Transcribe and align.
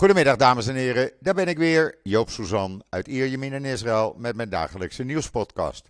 Goedemiddag 0.00 0.36
dames 0.36 0.66
en 0.66 0.74
heren, 0.74 1.12
daar 1.20 1.34
ben 1.34 1.48
ik 1.48 1.58
weer, 1.58 1.98
Joop 2.02 2.30
Suzan 2.30 2.82
uit 2.88 3.08
Ierjemien 3.08 3.52
in 3.52 3.64
Israël 3.64 4.14
met 4.18 4.36
mijn 4.36 4.48
dagelijkse 4.48 5.04
nieuwspodcast. 5.04 5.88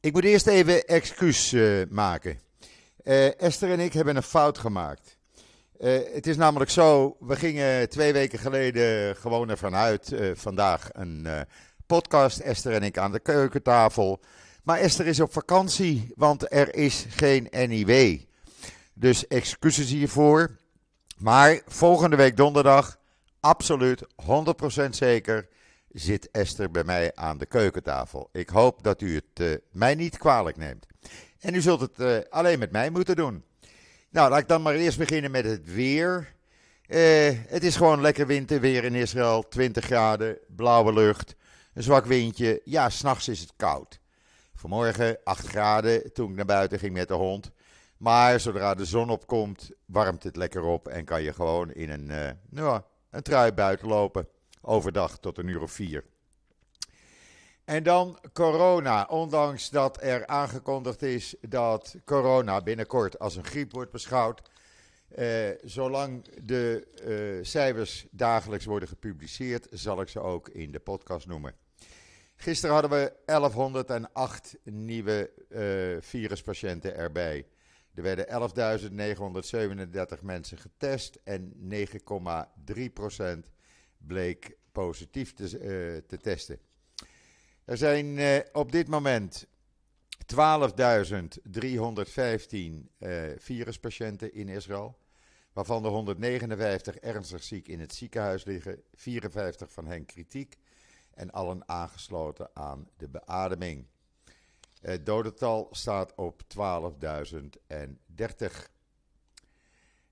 Ik 0.00 0.12
moet 0.12 0.24
eerst 0.24 0.46
even 0.46 0.86
excuus 0.86 1.52
uh, 1.52 1.86
maken. 1.88 2.40
Uh, 3.04 3.40
Esther 3.40 3.70
en 3.70 3.80
ik 3.80 3.92
hebben 3.92 4.16
een 4.16 4.22
fout 4.22 4.58
gemaakt. 4.58 5.16
Uh, 5.80 5.98
het 6.12 6.26
is 6.26 6.36
namelijk 6.36 6.70
zo, 6.70 7.16
we 7.20 7.36
gingen 7.36 7.88
twee 7.88 8.12
weken 8.12 8.38
geleden 8.38 9.16
gewoon 9.16 9.48
ervan 9.48 9.74
uit, 9.74 10.14
vandaag 10.34 10.88
een 10.92 11.26
podcast, 11.86 12.38
Esther 12.38 12.72
en 12.72 12.82
ik 12.82 12.98
aan 12.98 13.12
de 13.12 13.20
keukentafel. 13.20 14.20
Maar 14.62 14.78
Esther 14.78 15.06
is 15.06 15.20
op 15.20 15.32
vakantie, 15.32 16.12
want 16.14 16.52
er 16.52 16.74
is 16.74 17.06
geen 17.08 17.48
NIW. 17.50 18.20
Dus 18.94 19.26
excuses 19.26 19.90
hiervoor. 19.90 20.56
Maar 21.18 21.60
volgende 21.66 22.16
week 22.16 22.36
donderdag, 22.36 22.98
absoluut 23.40 24.06
100% 24.84 24.88
zeker, 24.90 25.48
zit 25.88 26.30
Esther 26.30 26.70
bij 26.70 26.84
mij 26.84 27.14
aan 27.14 27.38
de 27.38 27.46
keukentafel. 27.46 28.28
Ik 28.32 28.48
hoop 28.48 28.82
dat 28.82 29.00
u 29.00 29.14
het 29.14 29.40
uh, 29.40 29.56
mij 29.72 29.94
niet 29.94 30.18
kwalijk 30.18 30.56
neemt. 30.56 30.86
En 31.40 31.54
u 31.54 31.60
zult 31.60 31.80
het 31.80 31.98
uh, 32.00 32.18
alleen 32.28 32.58
met 32.58 32.70
mij 32.70 32.90
moeten 32.90 33.16
doen. 33.16 33.44
Nou, 34.10 34.30
laat 34.30 34.40
ik 34.40 34.48
dan 34.48 34.62
maar 34.62 34.74
eerst 34.74 34.98
beginnen 34.98 35.30
met 35.30 35.44
het 35.44 35.72
weer. 35.72 36.34
Uh, 36.86 37.30
het 37.46 37.64
is 37.64 37.76
gewoon 37.76 38.00
lekker 38.00 38.26
winterweer 38.26 38.84
in 38.84 38.94
Israël. 38.94 39.48
20 39.48 39.84
graden, 39.84 40.38
blauwe 40.48 40.92
lucht, 40.92 41.36
een 41.74 41.82
zwak 41.82 42.06
windje. 42.06 42.60
Ja, 42.64 42.90
s'nachts 42.90 43.28
is 43.28 43.40
het 43.40 43.52
koud. 43.56 44.00
Vanmorgen 44.54 45.18
8 45.24 45.46
graden 45.46 46.12
toen 46.12 46.30
ik 46.30 46.36
naar 46.36 46.44
buiten 46.44 46.78
ging 46.78 46.92
met 46.92 47.08
de 47.08 47.14
hond. 47.14 47.50
Maar 47.96 48.40
zodra 48.40 48.74
de 48.74 48.84
zon 48.84 49.10
opkomt, 49.10 49.70
warmt 49.86 50.22
het 50.22 50.36
lekker 50.36 50.62
op 50.62 50.88
en 50.88 51.04
kan 51.04 51.22
je 51.22 51.32
gewoon 51.32 51.72
in 51.72 51.90
een, 51.90 52.36
nou, 52.50 52.80
een 53.10 53.22
trui 53.22 53.52
buiten 53.52 53.88
lopen. 53.88 54.28
Overdag 54.60 55.18
tot 55.18 55.38
een 55.38 55.46
uur 55.46 55.62
of 55.62 55.72
vier. 55.72 56.04
En 57.64 57.82
dan 57.82 58.18
corona. 58.32 59.06
Ondanks 59.10 59.70
dat 59.70 60.02
er 60.02 60.26
aangekondigd 60.26 61.02
is 61.02 61.34
dat 61.40 61.96
corona 62.04 62.62
binnenkort 62.62 63.18
als 63.18 63.36
een 63.36 63.44
griep 63.44 63.72
wordt 63.72 63.92
beschouwd. 63.92 64.42
Uh, 65.18 65.48
zolang 65.62 66.24
de 66.42 66.86
uh, 67.04 67.44
cijfers 67.44 68.06
dagelijks 68.10 68.64
worden 68.64 68.88
gepubliceerd, 68.88 69.66
zal 69.70 70.00
ik 70.00 70.08
ze 70.08 70.20
ook 70.20 70.48
in 70.48 70.72
de 70.72 70.78
podcast 70.78 71.26
noemen. 71.26 71.54
Gisteren 72.36 72.74
hadden 72.74 72.90
we 72.90 73.12
1108 73.24 74.56
nieuwe 74.62 75.30
uh, 75.48 76.02
viruspatiënten 76.02 76.96
erbij. 76.96 77.46
Er 77.94 78.02
werden 78.02 78.26
11.937 80.18 80.22
mensen 80.22 80.58
getest 80.58 81.18
en 81.24 81.52
9,3% 81.72 83.50
bleek 83.98 84.56
positief 84.72 85.34
te, 85.34 85.42
uh, 85.44 85.50
te, 86.06 86.18
testen. 86.18 86.58
Er 87.64 87.76
zijn 87.76 88.06
uh, 88.06 88.38
op 88.52 88.72
dit 88.72 88.88
moment 88.88 89.46
12.315 90.34 90.36
uh, 92.98 93.22
viruspatiënten 93.36 94.32
in 94.32 94.48
Israël, 94.48 94.98
waarvan 95.52 95.82
de 95.82 95.88
159 95.88 96.96
ernstig 96.96 97.42
ziek 97.42 97.68
in 97.68 97.80
het 97.80 97.94
ziekenhuis 97.94 98.44
liggen, 98.44 98.82
54 98.94 99.72
van 99.72 99.86
hen 99.86 100.06
kritiek 100.06 100.56
en 101.14 101.30
allen 101.30 101.68
aangesloten 101.68 102.50
aan 102.52 102.88
de 102.96 103.08
beademing. 103.08 103.86
Het 104.80 105.06
dodental 105.06 105.68
staat 105.70 106.14
op 106.14 106.42
12.030. 106.42 106.56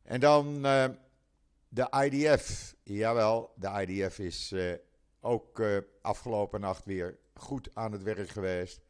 En 0.03 0.21
dan 0.21 0.67
uh, 0.67 0.85
de 1.69 2.05
IDF. 2.05 2.75
Jawel, 2.83 3.53
de 3.57 3.87
IDF 3.87 4.19
is 4.19 4.53
uh, 4.53 4.75
ook 5.21 5.63
afgelopen 6.03 6.61
nacht 6.61 6.85
weer 6.85 7.19
goed 7.35 7.69
aan 7.75 7.93
het 7.93 8.03
werk 8.03 8.29
geweest 8.29 8.81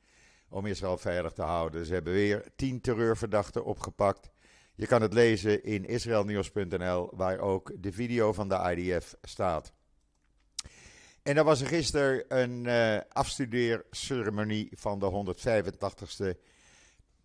om 0.48 0.66
Israël 0.66 0.98
veilig 0.98 1.32
te 1.32 1.42
houden. 1.42 1.86
Ze 1.86 1.92
hebben 1.92 2.12
weer 2.12 2.44
tien 2.56 2.80
terreurverdachten 2.80 3.64
opgepakt. 3.64 4.30
Je 4.74 4.86
kan 4.86 5.02
het 5.02 5.12
lezen 5.12 5.64
in 5.64 5.84
israelnieuws.nl, 5.84 7.10
waar 7.14 7.38
ook 7.38 7.72
de 7.82 7.92
video 7.92 8.32
van 8.32 8.48
de 8.48 8.74
IDF 8.76 9.14
staat. 9.22 9.72
En 11.26 11.34
dan 11.34 11.44
was 11.44 11.60
er 11.60 11.66
gisteren 11.66 12.24
een 12.28 12.64
uh, 12.64 13.00
afstudeerceremonie 13.08 14.68
van 14.74 14.98
de 14.98 15.34
185ste 15.36 16.40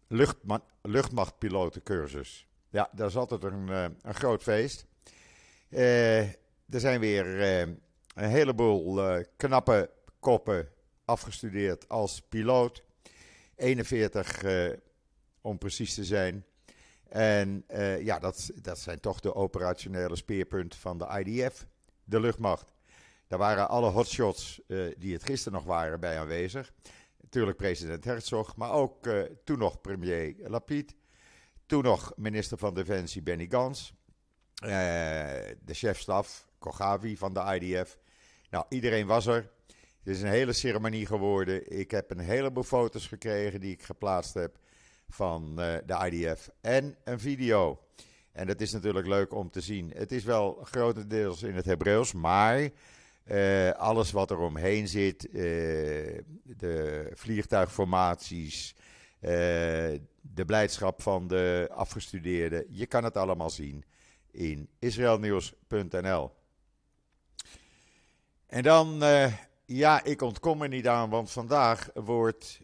luchtma 0.08 0.62
luchtmachtpilotencursus. 0.82 2.48
Ja, 2.70 2.90
dat 2.94 3.10
is 3.10 3.16
altijd 3.16 3.44
een, 3.44 3.68
uh, 3.68 3.86
een 4.02 4.14
groot 4.14 4.44
feest. 4.44 4.86
Uh, 5.70 6.20
er 6.20 6.80
zijn 6.80 7.00
weer 7.00 7.42
een 8.16 8.30
heleboel 8.30 9.24
knappe 9.38 9.90
koppen 10.20 10.70
afgestudeerd 11.06 11.90
als 11.90 12.22
piloot. 12.22 12.84
41 13.56 14.44
om 15.42 15.58
precies 15.58 15.94
te 15.94 16.04
zijn. 16.04 16.46
En 17.10 17.66
ja, 18.00 18.20
dat, 18.20 18.52
dat 18.56 18.80
zijn 18.80 19.00
toch 19.00 19.20
de 19.20 19.36
operationele 19.36 20.16
speerpunten 20.16 20.80
van 20.80 20.98
de 20.98 21.24
IDF, 21.26 21.66
de 22.04 22.20
luchtmacht. 22.20 22.74
Daar 23.32 23.40
waren 23.40 23.70
alle 23.70 23.90
hotshots 23.90 24.62
uh, 24.68 24.92
die 24.98 25.14
het 25.14 25.24
gisteren 25.24 25.58
nog 25.58 25.68
waren 25.68 26.00
bij 26.00 26.20
aanwezig. 26.20 26.74
Natuurlijk 27.22 27.58
president 27.58 28.04
Herzog, 28.04 28.56
maar 28.56 28.72
ook 28.72 29.06
uh, 29.06 29.22
toen 29.44 29.60
nog 29.60 29.82
premier 29.82 30.36
Lapid. 30.48 30.96
Toen 31.66 31.84
nog 31.84 32.14
minister 32.16 32.58
van 32.58 32.74
Defensie 32.74 33.22
Benny 33.22 33.48
Gans. 33.50 33.94
Uh, 34.64 34.70
de 35.62 35.74
chefstaf 35.74 36.48
Kogavi 36.60 37.18
van 37.18 37.34
de 37.34 37.60
IDF. 37.60 37.98
Nou, 38.50 38.66
iedereen 38.70 39.08
was 39.08 39.26
er. 39.26 39.52
Het 40.04 40.16
is 40.16 40.22
een 40.22 40.28
hele 40.28 40.54
ceremonie 40.54 41.06
geworden. 41.06 41.80
Ik 41.80 41.92
heb 41.92 42.12
een 42.12 42.20
heleboel 42.20 42.64
foto's 42.64 43.08
gekregen 43.08 43.60
die 43.60 43.72
ik 43.72 43.84
geplaatst 43.84 44.34
heb 44.34 44.58
van 45.10 45.56
de 45.56 46.10
IDF. 46.12 46.50
En 46.62 46.96
een 47.04 47.20
video. 47.20 47.80
En 48.32 48.48
dat 48.48 48.62
is 48.62 48.72
natuurlijk 48.72 49.08
leuk 49.08 49.34
om 49.34 49.50
te 49.50 49.62
zien. 49.62 49.92
Het 49.96 50.12
is 50.12 50.24
wel 50.24 50.60
grotendeels 50.64 51.44
in 51.44 51.56
het 51.56 51.66
Hebreeuws, 51.66 52.14
maar 52.14 52.70
uh, 53.26 53.72
alles 53.72 54.12
wat 54.12 54.32
er 54.32 54.38
omheen 54.38 54.88
zit, 54.88 55.28
uh, 55.28 55.34
de 56.44 57.12
vliegtuigformaties, 57.14 58.76
uh, 59.22 59.30
de 60.22 60.46
blijdschap 60.46 61.02
van 61.02 61.28
de 61.28 61.70
afgestudeerden. 61.72 62.66
Je 62.70 62.86
kan 62.86 63.04
het 63.04 63.18
allemaal 63.18 63.50
zien 63.50 63.84
in 64.32 64.70
israelnieuws.nl. 64.80 66.32
En 68.48 68.64
dan, 68.64 69.02
ja, 69.66 70.04
ik 70.04 70.22
ontkom 70.22 70.62
er 70.62 70.68
niet 70.68 70.88
aan, 70.88 71.10
want 71.10 71.32
vandaag 71.32 71.90
wordt, 71.94 72.62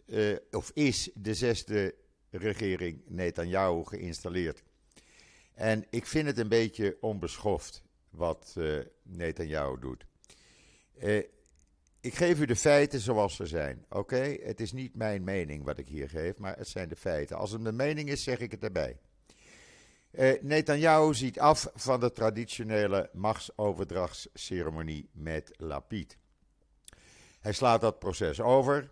of 0.51 0.71
is 0.73 1.09
de 1.13 1.33
zesde 1.33 1.95
regering 2.29 3.01
Netanyahu 3.05 3.85
geïnstalleerd. 3.85 4.63
En 5.53 5.85
ik 5.89 6.05
vind 6.05 6.27
het 6.27 6.37
een 6.37 6.47
beetje 6.47 6.97
onbeschoft 7.01 7.83
wat 8.09 8.55
Netanyahu 9.03 9.79
doet. 9.79 10.07
Uh, 11.03 11.23
ik 11.99 12.15
geef 12.15 12.39
u 12.39 12.45
de 12.45 12.55
feiten 12.55 12.99
zoals 12.99 13.35
ze 13.35 13.45
zijn. 13.45 13.85
Oké, 13.89 14.37
het 14.43 14.59
is 14.59 14.71
niet 14.71 14.95
mijn 14.95 15.23
mening 15.23 15.63
wat 15.63 15.77
ik 15.77 15.87
hier 15.87 16.09
geef, 16.09 16.37
maar 16.37 16.57
het 16.57 16.67
zijn 16.67 16.89
de 16.89 16.95
feiten. 16.95 17.37
Als 17.37 17.51
het 17.51 17.61
mijn 17.61 17.75
mening 17.75 18.09
is, 18.09 18.23
zeg 18.23 18.39
ik 18.39 18.51
het 18.51 18.63
erbij. 18.63 18.97
Uh, 20.11 20.41
Netanyahu 20.41 21.13
ziet 21.13 21.39
af 21.39 21.67
van 21.73 21.99
de 21.99 22.11
traditionele 22.11 23.09
machtsoverdrachtsceremonie 23.13 25.09
met 25.13 25.51
Lapid. 25.57 26.17
Hij 27.39 27.51
slaat 27.51 27.81
dat 27.81 27.99
proces 27.99 28.41
over. 28.41 28.91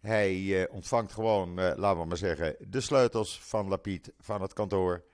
Hij 0.00 0.36
uh, 0.36 0.64
ontvangt 0.70 1.12
gewoon, 1.12 1.54
laten 1.54 2.00
we 2.00 2.04
maar 2.04 2.16
zeggen, 2.16 2.56
de 2.68 2.80
sleutels 2.80 3.40
van 3.40 3.68
Lapid 3.68 4.12
van 4.18 4.42
het 4.42 4.52
kantoor. 4.52 5.04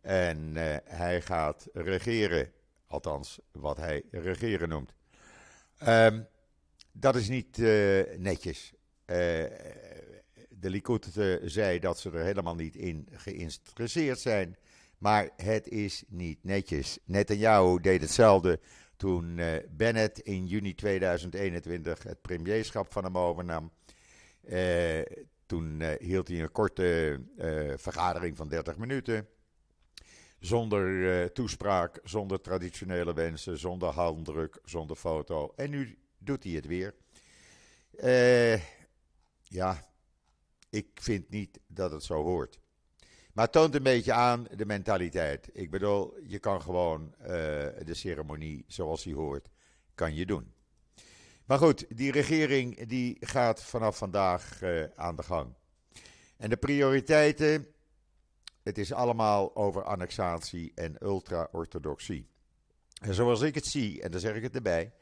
En 0.00 0.56
hij 0.84 1.22
gaat 1.22 1.68
regeren. 1.72 2.52
Althans, 2.86 3.40
wat 3.52 3.76
hij 3.76 4.02
regeren 4.10 4.68
noemt. 4.68 4.94
Um, 5.88 6.26
dat 6.92 7.16
is 7.16 7.28
niet 7.28 7.58
uh, 7.58 8.02
netjes. 8.16 8.72
Uh, 9.06 9.16
de 10.48 10.70
Likud 10.70 11.16
uh, 11.16 11.36
zei 11.44 11.78
dat 11.78 11.98
ze 11.98 12.10
er 12.10 12.24
helemaal 12.24 12.54
niet 12.54 12.76
in 12.76 13.08
geïnteresseerd 13.12 14.18
zijn. 14.18 14.56
Maar 14.98 15.30
het 15.36 15.68
is 15.68 16.04
niet 16.08 16.44
netjes. 16.44 16.98
Netanyahu 17.04 17.80
deed 17.80 18.00
hetzelfde 18.00 18.60
toen 18.96 19.40
Bennett 19.70 20.18
in 20.18 20.46
juni 20.46 20.74
2021 20.74 22.02
het 22.02 22.20
premierschap 22.20 22.92
van 22.92 23.04
hem 23.04 23.18
overnam. 23.18 23.72
toen 25.46 25.82
hield 26.00 26.28
hij 26.28 26.40
een 26.40 26.52
korte 26.52 27.20
vergadering 27.76 28.36
van 28.36 28.48
30 28.48 28.76
minuten. 28.76 29.28
Zonder 30.40 30.86
uh, 30.88 31.24
toespraak, 31.24 32.00
zonder 32.04 32.40
traditionele 32.40 33.14
wensen, 33.14 33.58
zonder 33.58 33.88
handdruk, 33.88 34.58
zonder 34.64 34.96
foto. 34.96 35.52
En 35.56 35.70
nu 35.70 35.98
doet 36.18 36.44
hij 36.44 36.52
het 36.52 36.66
weer. 36.66 36.94
Uh, 38.04 38.54
ja, 39.42 39.90
ik 40.70 40.86
vind 40.94 41.30
niet 41.30 41.60
dat 41.66 41.90
het 41.90 42.02
zo 42.02 42.22
hoort. 42.22 42.58
Maar 43.32 43.44
het 43.44 43.52
toont 43.52 43.74
een 43.74 43.82
beetje 43.82 44.12
aan 44.12 44.46
de 44.56 44.66
mentaliteit. 44.66 45.48
Ik 45.52 45.70
bedoel, 45.70 46.14
je 46.26 46.38
kan 46.38 46.62
gewoon 46.62 47.14
uh, 47.20 47.26
de 47.84 47.94
ceremonie 47.94 48.64
zoals 48.66 49.02
die 49.02 49.14
hoort, 49.14 49.48
kan 49.94 50.14
je 50.14 50.26
doen. 50.26 50.52
Maar 51.44 51.58
goed, 51.58 51.86
die 51.88 52.12
regering 52.12 52.86
die 52.86 53.16
gaat 53.20 53.62
vanaf 53.62 53.96
vandaag 53.96 54.62
aan 54.94 55.16
de 55.16 55.22
gang. 55.22 55.54
En 56.36 56.50
de 56.50 56.56
prioriteiten, 56.56 57.66
het 58.62 58.78
is 58.78 58.92
allemaal 58.92 59.56
over 59.56 59.84
annexatie 59.84 60.72
en 60.74 60.96
ultra-orthodoxie. 61.02 62.28
En 63.00 63.14
zoals 63.14 63.40
ik 63.40 63.54
het 63.54 63.66
zie, 63.66 64.02
en 64.02 64.10
dan 64.10 64.20
zeg 64.20 64.34
ik 64.34 64.42
het 64.42 64.54
erbij, 64.54 64.92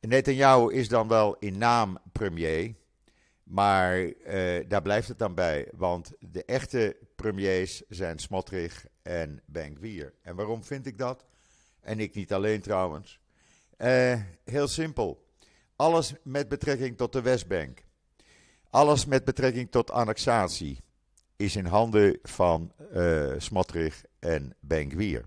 Netanyahu 0.00 0.72
is 0.72 0.88
dan 0.88 1.08
wel 1.08 1.36
in 1.38 1.58
naam 1.58 1.98
premier, 2.12 2.74
maar 3.42 3.98
uh, 3.98 4.64
daar 4.68 4.82
blijft 4.82 5.08
het 5.08 5.18
dan 5.18 5.34
bij. 5.34 5.68
Want 5.72 6.12
de 6.18 6.44
echte 6.44 6.96
premiers 7.16 7.82
zijn 7.88 8.18
Smotrich 8.18 8.86
en 9.02 9.42
Ben-Gvir. 9.46 10.14
En 10.22 10.36
waarom 10.36 10.64
vind 10.64 10.86
ik 10.86 10.98
dat? 10.98 11.24
En 11.80 12.00
ik 12.00 12.14
niet 12.14 12.32
alleen 12.32 12.60
trouwens. 12.60 13.20
Uh, 13.78 14.20
heel 14.44 14.68
simpel. 14.68 15.24
Alles 15.76 16.14
met 16.22 16.48
betrekking 16.48 16.96
tot 16.96 17.12
de 17.12 17.22
Westbank. 17.22 17.82
Alles 18.70 19.06
met 19.06 19.24
betrekking 19.24 19.70
tot 19.70 19.90
annexatie 19.90 20.83
is 21.44 21.56
in 21.56 21.66
handen 21.66 22.18
van 22.22 22.72
uh, 22.94 23.32
Smotrich 23.38 24.04
en 24.18 24.56
Ben-Gvir. 24.60 25.24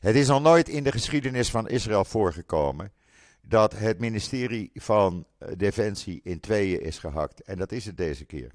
Het 0.00 0.14
is 0.14 0.28
nog 0.28 0.42
nooit 0.42 0.68
in 0.68 0.84
de 0.84 0.92
geschiedenis 0.92 1.50
van 1.50 1.68
Israël 1.68 2.04
voorgekomen 2.04 2.92
dat 3.40 3.72
het 3.78 3.98
ministerie 3.98 4.70
van 4.74 5.26
eh, 5.38 5.48
Defensie 5.56 6.20
in 6.22 6.40
tweeën 6.40 6.80
is 6.80 6.98
gehakt. 6.98 7.42
En 7.42 7.58
dat 7.58 7.72
is 7.72 7.84
het 7.84 7.96
deze 7.96 8.24
keer. 8.24 8.52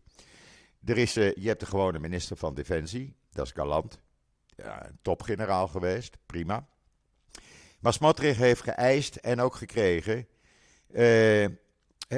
Er 0.85 0.97
is, 0.97 1.17
uh, 1.17 1.35
je 1.35 1.47
hebt 1.47 1.59
de 1.59 1.65
gewone 1.65 1.99
minister 1.99 2.37
van 2.37 2.53
Defensie, 2.53 3.15
dat 3.31 3.45
is 3.45 3.51
Galant. 3.51 3.99
Ja, 4.45 4.89
topgeneraal 5.01 5.67
geweest, 5.67 6.17
prima. 6.25 6.67
Maar 7.79 7.93
Smotrich 7.93 8.37
heeft 8.37 8.61
geëist 8.61 9.15
en 9.15 9.39
ook 9.39 9.55
gekregen, 9.55 10.27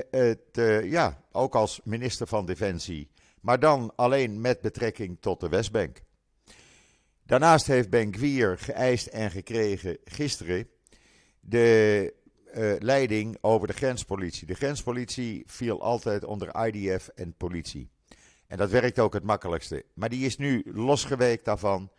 het, 0.09 0.39
ja, 0.83 1.23
ook 1.31 1.55
als 1.55 1.81
minister 1.83 2.27
van 2.27 2.45
Defensie, 2.45 3.12
maar 3.43 3.59
dan 3.59 3.93
alleen 3.95 4.41
met 4.41 4.61
betrekking 4.61 5.17
tot 5.19 5.39
de 5.39 5.49
Westbank. 5.49 6.01
Daarnaast 7.23 7.67
heeft 7.67 7.89
Ben 7.89 8.13
Gwier 8.13 8.57
geëist 8.57 9.07
en 9.07 9.31
gekregen 9.31 9.97
gisteren 10.03 10.67
de 11.39 12.13
uh, 12.55 12.73
leiding 12.79 13.37
over 13.41 13.67
de 13.67 13.73
grenspolitie. 13.73 14.47
De 14.47 14.53
grenspolitie 14.53 15.43
viel 15.45 15.81
altijd 15.81 16.23
onder 16.23 16.65
IDF 16.65 17.07
en 17.07 17.33
politie. 17.37 17.89
En 18.47 18.57
dat 18.57 18.69
werkt 18.69 18.99
ook 18.99 19.13
het 19.13 19.23
makkelijkste. 19.23 19.85
Maar 19.93 20.09
die 20.09 20.25
is 20.25 20.37
nu 20.37 20.63
losgeweekt 20.73 21.45
daarvan 21.45 21.91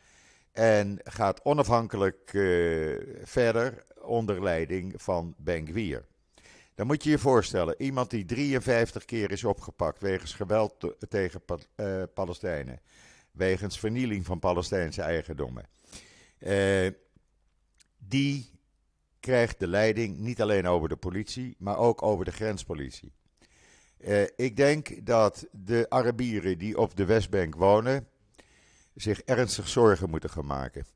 en 0.53 1.01
gaat 1.05 1.45
onafhankelijk 1.45 2.33
uh, 2.33 2.97
verder 3.23 3.85
onder 4.03 4.43
leiding 4.43 4.93
van 4.97 5.35
Ben 5.39 5.67
Gwier. 5.67 6.05
Dan 6.75 6.87
moet 6.87 7.05
je 7.05 7.11
je 7.11 7.19
voorstellen, 7.19 7.75
iemand 7.83 8.11
die 8.11 8.25
53 8.25 9.05
keer 9.05 9.31
is 9.31 9.45
opgepakt 9.45 10.01
wegens 10.01 10.33
geweld 10.33 10.95
tegen 11.09 11.43
uh, 11.77 12.03
Palestijnen, 12.15 12.81
wegens 13.33 13.79
vernieling 13.79 14.27
van 14.27 14.39
Palestijnse 14.39 15.03
eigendommen, 15.03 15.69
die 17.99 18.51
krijgt 19.21 19.59
de 19.59 19.67
leiding 19.67 20.19
niet 20.19 20.43
alleen 20.43 20.67
over 20.67 20.89
de 20.89 20.97
politie, 20.97 21.57
maar 21.59 21.79
ook 21.79 22.03
over 22.03 22.25
de 22.25 22.33
grenspolitie. 22.33 23.13
Uh, 23.99 24.23
ik 24.37 24.57
denk 24.57 25.07
dat 25.07 25.47
de 25.53 25.87
Arabieren 25.89 26.59
die 26.59 26.79
op 26.79 26.97
de 26.97 27.05
Westbank 27.05 27.55
wonen 27.55 28.09
zich 28.95 29.21
ernstig 29.21 29.69
zorgen 29.69 30.11
moeten 30.11 30.31
gaan 30.31 30.47
maken. 30.47 30.87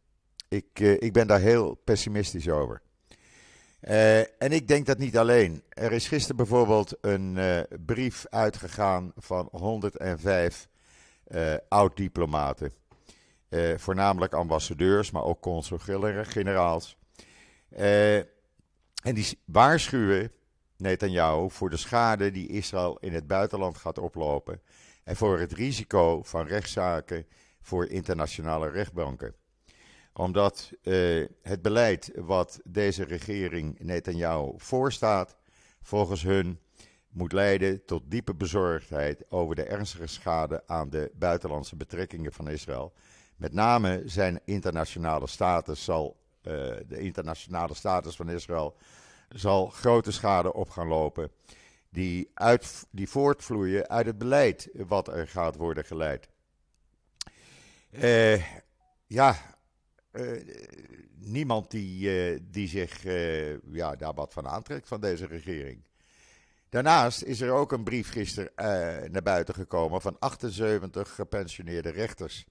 Ik, 0.48 0.80
ik 0.80 1.12
ben 1.12 1.26
daar 1.26 1.40
heel 1.40 1.74
pessimistisch 1.74 2.48
over. 2.48 2.82
Uh, 3.80 4.18
en 4.18 4.52
ik 4.52 4.68
denk 4.68 4.86
dat 4.86 4.98
niet 4.98 5.18
alleen. 5.18 5.62
Er 5.68 5.92
is 5.92 6.08
gisteren 6.08 6.36
bijvoorbeeld 6.36 6.96
een 7.00 7.38
brief 7.86 8.26
uitgegaan 8.30 9.12
van 9.16 9.48
105 9.50 10.68
oud-diplomaten. 11.68 12.72
voornamelijk 13.76 14.32
ambassadeurs, 14.34 15.10
maar 15.10 15.24
ook 15.24 15.40
consul-generaals. 15.40 16.96
En 19.02 19.14
die 19.14 19.38
waarschuwen 19.44 20.32
Netanyahu 20.76 21.50
voor 21.50 21.70
de 21.70 21.76
schade 21.76 22.30
die 22.30 22.48
Israël 22.48 22.98
in 23.00 23.12
het 23.12 23.26
buitenland 23.26 23.76
gaat 23.76 23.98
oplopen. 23.98 24.60
En 25.04 25.16
voor 25.16 25.38
het 25.38 25.52
risico 25.52 26.22
van 26.22 26.46
rechtszaken 26.46 27.26
voor 27.60 27.86
internationale 27.86 28.70
rechtbanken. 28.70 29.34
Omdat 30.18 30.70
uh, 30.82 31.26
het 31.42 31.62
beleid 31.62 32.10
wat 32.14 32.60
deze 32.64 33.04
regering 33.04 33.78
Netanyahu 33.80 34.52
voorstaat, 34.56 35.36
volgens 35.82 36.22
hun 36.22 36.60
moet 37.08 37.32
leiden 37.32 37.84
tot 37.84 38.02
diepe 38.06 38.34
bezorgdheid 38.34 39.30
over 39.30 39.54
de 39.54 39.62
ernstige 39.62 40.06
schade 40.06 40.62
aan 40.66 40.90
de 40.90 41.10
buitenlandse 41.14 41.76
betrekkingen 41.76 42.32
van 42.32 42.48
Israël. 42.48 42.92
Met 43.36 43.52
name 43.52 44.02
zijn 44.04 44.40
internationale 44.44 45.26
status 45.26 45.84
zal 45.84 46.16
uh, 46.42 46.52
de 46.86 46.98
internationale 46.98 47.74
status 47.74 48.16
van 48.16 48.30
Israël 48.30 48.76
zal 49.28 49.66
grote 49.66 50.12
schade 50.12 50.52
op 50.52 50.70
gaan 50.70 50.88
lopen. 50.88 51.30
Die, 51.90 52.30
uit, 52.34 52.86
die 52.90 53.08
voortvloeien 53.08 53.88
uit 53.88 54.06
het 54.06 54.18
beleid 54.18 54.68
wat 54.72 55.08
er 55.08 55.28
gaat 55.28 55.56
worden 55.56 55.84
geleid. 55.84 56.28
Uh, 57.90 58.42
ja, 59.06 59.56
niemand 61.18 61.70
die, 61.70 62.10
die 62.50 62.68
zich 62.68 63.02
ja, 63.72 63.96
daar 63.96 64.14
wat 64.14 64.32
van 64.32 64.48
aantrekt 64.48 64.88
van 64.88 65.00
deze 65.00 65.26
regering. 65.26 65.86
Daarnaast 66.68 67.22
is 67.22 67.40
er 67.40 67.50
ook 67.50 67.72
een 67.72 67.84
brief 67.84 68.10
gisteren 68.10 68.50
naar 69.12 69.22
buiten 69.22 69.54
gekomen 69.54 70.00
van 70.00 70.16
78 70.18 71.14
gepensioneerde 71.14 71.90
rechters. 71.90 72.46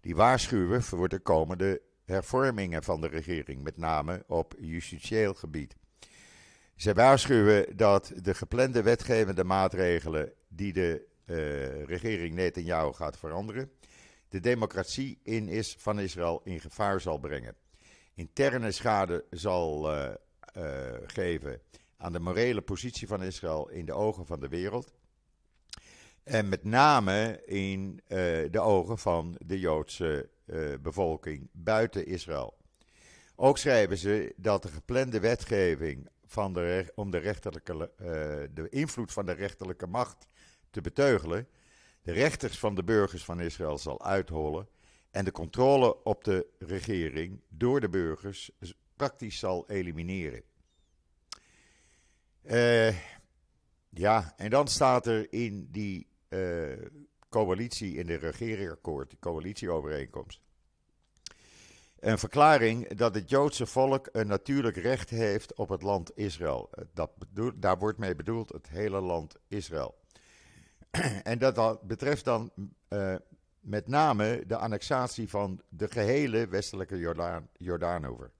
Die 0.00 0.16
waarschuwen 0.16 0.82
voor 0.82 1.08
de 1.08 1.18
komende 1.18 1.80
hervormingen 2.04 2.82
van 2.82 3.00
de 3.00 3.08
regering, 3.08 3.62
met 3.62 3.76
name 3.76 4.24
op 4.26 4.54
justitieel 4.58 5.34
gebied. 5.34 5.76
Zij 6.76 6.94
waarschuwen 6.94 7.76
dat 7.76 8.12
de 8.22 8.34
geplande 8.34 8.82
wetgevende 8.82 9.44
maatregelen 9.44 10.32
die 10.48 10.72
de 10.72 11.06
uh, 11.26 11.84
regering 11.84 12.34
Netanyahu 12.34 12.92
gaat 12.92 13.18
veranderen, 13.18 13.70
de 14.32 14.40
democratie 14.40 15.18
in 15.22 15.48
is, 15.48 15.76
van 15.78 16.00
Israël 16.00 16.40
in 16.44 16.60
gevaar 16.60 17.00
zal 17.00 17.18
brengen. 17.18 17.54
Interne 18.14 18.72
schade 18.72 19.24
zal 19.30 19.94
uh, 19.94 20.10
uh, 20.56 20.64
geven 21.06 21.60
aan 21.96 22.12
de 22.12 22.18
morele 22.18 22.60
positie 22.60 23.06
van 23.06 23.22
Israël 23.22 23.68
in 23.68 23.84
de 23.84 23.92
ogen 23.92 24.26
van 24.26 24.40
de 24.40 24.48
wereld. 24.48 24.92
En 26.22 26.48
met 26.48 26.64
name 26.64 27.42
in 27.44 28.00
de 28.50 28.60
ogen 28.60 28.98
van 28.98 29.36
de 29.46 29.58
Joodse 29.58 30.28
bevolking 30.80 31.48
buiten 31.52 32.06
Israël. 32.06 32.56
Ook 33.34 33.58
schrijven 33.58 33.96
ze 33.96 34.34
dat 34.36 34.62
de 34.62 34.68
geplande 34.68 35.20
wetgeving 35.20 36.08
van 36.24 36.52
de, 36.52 36.92
om 36.94 37.10
de, 37.10 37.18
rechterlijke, 37.18 37.90
de 38.54 38.68
invloed 38.70 39.12
van 39.12 39.26
de 39.26 39.32
rechterlijke 39.32 39.86
macht 39.86 40.26
te 40.70 40.80
beteugelen, 40.80 41.48
de 42.02 42.12
rechters 42.12 42.58
van 42.58 42.74
de 42.74 42.84
burgers 42.84 43.24
van 43.24 43.40
Israël 43.40 43.78
zal 43.78 44.04
uithollen 44.04 44.68
en 45.10 45.24
de 45.24 45.32
controle 45.32 46.04
op 46.04 46.24
de 46.24 46.46
regering 46.58 47.40
door 47.48 47.80
de 47.80 47.88
burgers 47.88 48.50
praktisch 48.96 49.38
zal 49.38 49.68
elimineren. 49.68 50.42
Uh, 52.42 52.96
ja, 53.88 54.32
en 54.36 54.50
dan 54.50 54.68
staat 54.68 55.06
er 55.06 55.32
in 55.32 55.68
die 55.70 56.06
uh, 56.28 56.86
coalitie 57.28 57.94
in 57.94 58.06
de 58.06 58.14
regeringakkoord, 58.14 59.10
de 59.10 59.18
coalitieovereenkomst. 59.20 60.40
Een 61.98 62.18
verklaring 62.18 62.94
dat 62.94 63.14
het 63.14 63.30
Joodse 63.30 63.66
volk 63.66 64.08
een 64.12 64.26
natuurlijk 64.26 64.76
recht 64.76 65.10
heeft 65.10 65.54
op 65.54 65.68
het 65.68 65.82
land 65.82 66.16
Israël. 66.16 66.70
Dat 66.94 67.16
bedoel, 67.16 67.52
daar 67.54 67.78
wordt 67.78 67.98
mee 67.98 68.16
bedoeld 68.16 68.52
het 68.52 68.68
hele 68.68 69.00
land 69.00 69.36
Israël. 69.48 70.01
en 71.22 71.38
dat 71.38 71.82
betreft 71.82 72.24
dan 72.24 72.52
uh, 72.88 73.14
met 73.60 73.88
name 73.88 74.44
de 74.46 74.56
annexatie 74.56 75.28
van 75.28 75.62
de 75.68 75.88
gehele 75.88 76.46
westelijke 76.46 76.98
Jordaan, 76.98 77.48
Jordaanover. 77.56 78.30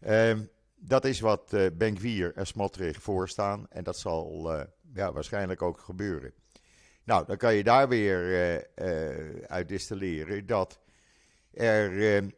Uh, 0.00 0.38
dat 0.76 1.04
is 1.04 1.20
wat 1.20 1.52
uh, 1.52 1.66
Ben-Gvir 1.74 2.32
en 2.36 2.46
Smotrich 2.46 3.02
voorstaan 3.02 3.66
en 3.68 3.84
dat 3.84 3.98
zal 3.98 4.54
uh, 4.54 4.62
ja, 4.94 5.12
waarschijnlijk 5.12 5.62
ook 5.62 5.78
gebeuren. 5.78 6.32
Nou, 7.04 7.26
dan 7.26 7.36
kan 7.36 7.54
je 7.54 7.62
daar 7.62 7.88
weer 7.88 8.66
uit 9.46 9.68
distilleren 9.68 10.46
dat 10.46 10.80
er 11.52 11.92
uh, 11.92 12.30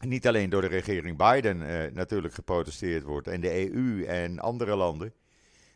niet 0.00 0.26
alleen 0.26 0.50
door 0.50 0.60
de 0.60 0.66
regering 0.66 1.16
Biden 1.16 1.58
natuurlijk 1.94 2.34
geprotesteerd 2.34 3.02
wordt 3.02 3.28
en 3.28 3.40
de 3.40 3.72
EU 3.72 4.04
en 4.04 4.38
andere 4.38 4.76
landen, 4.76 5.12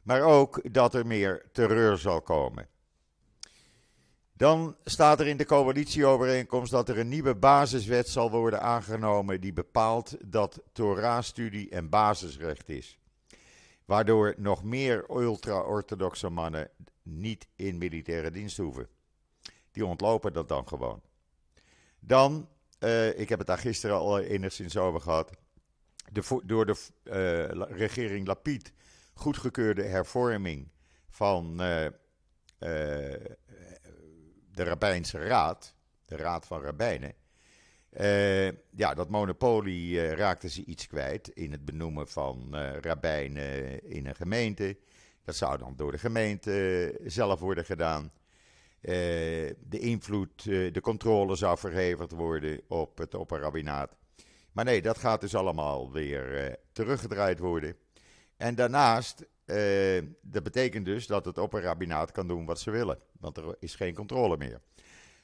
maar 0.05 0.23
ook 0.23 0.73
dat 0.73 0.95
er 0.95 1.07
meer 1.07 1.45
terreur 1.53 1.99
zal 1.99 2.23
komen. 2.23 2.69
Dan 4.37 4.77
staat 4.85 5.21
er 5.21 5.27
in 5.27 5.37
de 5.37 5.47
coalitieovereenkomst 5.47 6.71
dat 6.71 6.89
er 6.89 6.99
een 6.99 7.09
nieuwe 7.09 7.35
basiswet 7.35 8.09
zal 8.09 8.31
worden 8.31 8.63
aangenomen 8.63 9.41
die 9.41 9.53
bepaalt 9.53 10.17
dat 10.25 10.63
Torah-studie 10.73 11.71
en 11.71 11.89
basisrecht 11.89 12.69
is. 12.69 12.99
Waardoor 13.85 14.35
nog 14.37 14.65
meer 14.65 15.11
ultra-orthodoxe 15.11 16.29
mannen 16.29 16.71
niet 17.03 17.49
in 17.57 17.79
militaire 17.79 18.31
dienst 18.31 18.57
hoeven. 18.57 18.89
Die 19.73 19.87
ontlopen 19.87 20.33
dat 20.33 20.49
dan 20.49 20.69
gewoon. 20.69 21.03
Dan, 22.01 22.49
uh, 22.81 23.19
ik 23.19 23.29
heb 23.29 23.39
het 23.39 23.47
daar 23.47 23.59
gisteren 23.59 23.97
al 23.97 24.21
enigszins 24.21 24.77
over 24.77 25.01
gehad. 25.01 25.31
De, 26.13 26.41
door 26.45 26.67
de 26.67 26.77
uh, 27.05 27.77
regering 27.77 28.27
Lapid 28.27 28.73
goedgekeurde 29.15 29.83
hervorming 29.83 30.69
van 31.09 31.51
uh, 31.51 31.87
de 32.59 34.65
Rabbijnse 34.65 35.19
Raad, 35.19 35.75
de 36.07 36.17
Raad 36.17 36.47
van 36.47 36.63
Rabbijnen. 36.63 37.15
Uh, 38.01 38.47
ja, 38.71 38.95
dat 38.95 39.09
monopolie 39.09 40.15
raakten 40.15 40.51
ze 40.51 40.65
iets 40.65 40.87
kwijt 40.87 41.29
in 41.29 41.53
het 41.53 41.65
benoemen 41.65 42.09
van 42.09 42.57
rabbijnen 42.81 43.83
in 43.91 44.07
een 44.07 44.15
gemeente. 44.15 44.79
Dat 45.25 45.37
zou 45.37 45.59
dan 45.59 45.77
door 45.77 45.93
de 45.93 45.99
gemeente 45.99 46.95
zelf 47.05 47.41
worden 47.41 47.65
gedaan. 47.65 48.13
de 48.81 49.79
invloed, 49.79 50.45
de 50.45 50.81
controle 50.81 51.37
zou 51.37 51.59
verhevigd 51.59 52.13
worden 52.13 52.61
op 52.69 52.99
het 52.99 53.15
opperrabbinaat. 53.15 53.97
Maar 54.53 54.65
nee, 54.65 54.83
dat 54.83 54.99
gaat 54.99 55.21
dus 55.21 55.35
allemaal 55.35 55.93
weer 55.93 56.57
teruggedraaid 56.73 57.39
worden. 57.39 57.77
En 58.45 58.55
daarnaast, 58.55 59.25
dat 60.21 60.43
betekent 60.43 60.85
dus 60.85 61.07
dat 61.07 61.25
het 61.25 61.39
opperrabbinaat 61.39 62.13
kan 62.13 62.29
doen 62.29 62.45
wat 62.45 62.61
ze 62.61 62.71
willen 62.71 62.99
want 63.21 63.37
er 63.37 63.57
is 63.59 63.75
geen 63.75 63.95
controle 63.95 64.37
meer. 64.37 64.61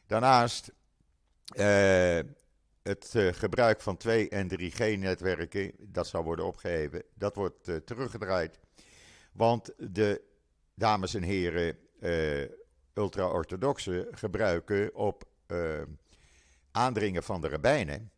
Daarnaast 0.07 0.73
uh, 1.57 2.19
het 2.83 3.13
uh, 3.17 3.33
gebruik 3.33 3.81
van 3.81 3.99
2- 4.09 4.29
en 4.29 4.61
3G-netwerken, 4.61 5.73
dat 5.79 6.07
zou 6.07 6.25
worden 6.25 6.45
opgeheven, 6.45 7.03
dat 7.15 7.35
wordt 7.35 7.71
teruggedraaid. 7.85 8.59
Want 9.33 9.73
de 9.77 10.23
dames 10.75 11.15
en 11.15 11.23
heren 11.23 11.77
ultra-orthodoxen 12.95 14.07
gebruiken 14.11 14.95
op 14.95 15.25
aandringen 16.71 17.23
van 17.23 17.41
de 17.41 17.49
rabbijnen 17.49 18.11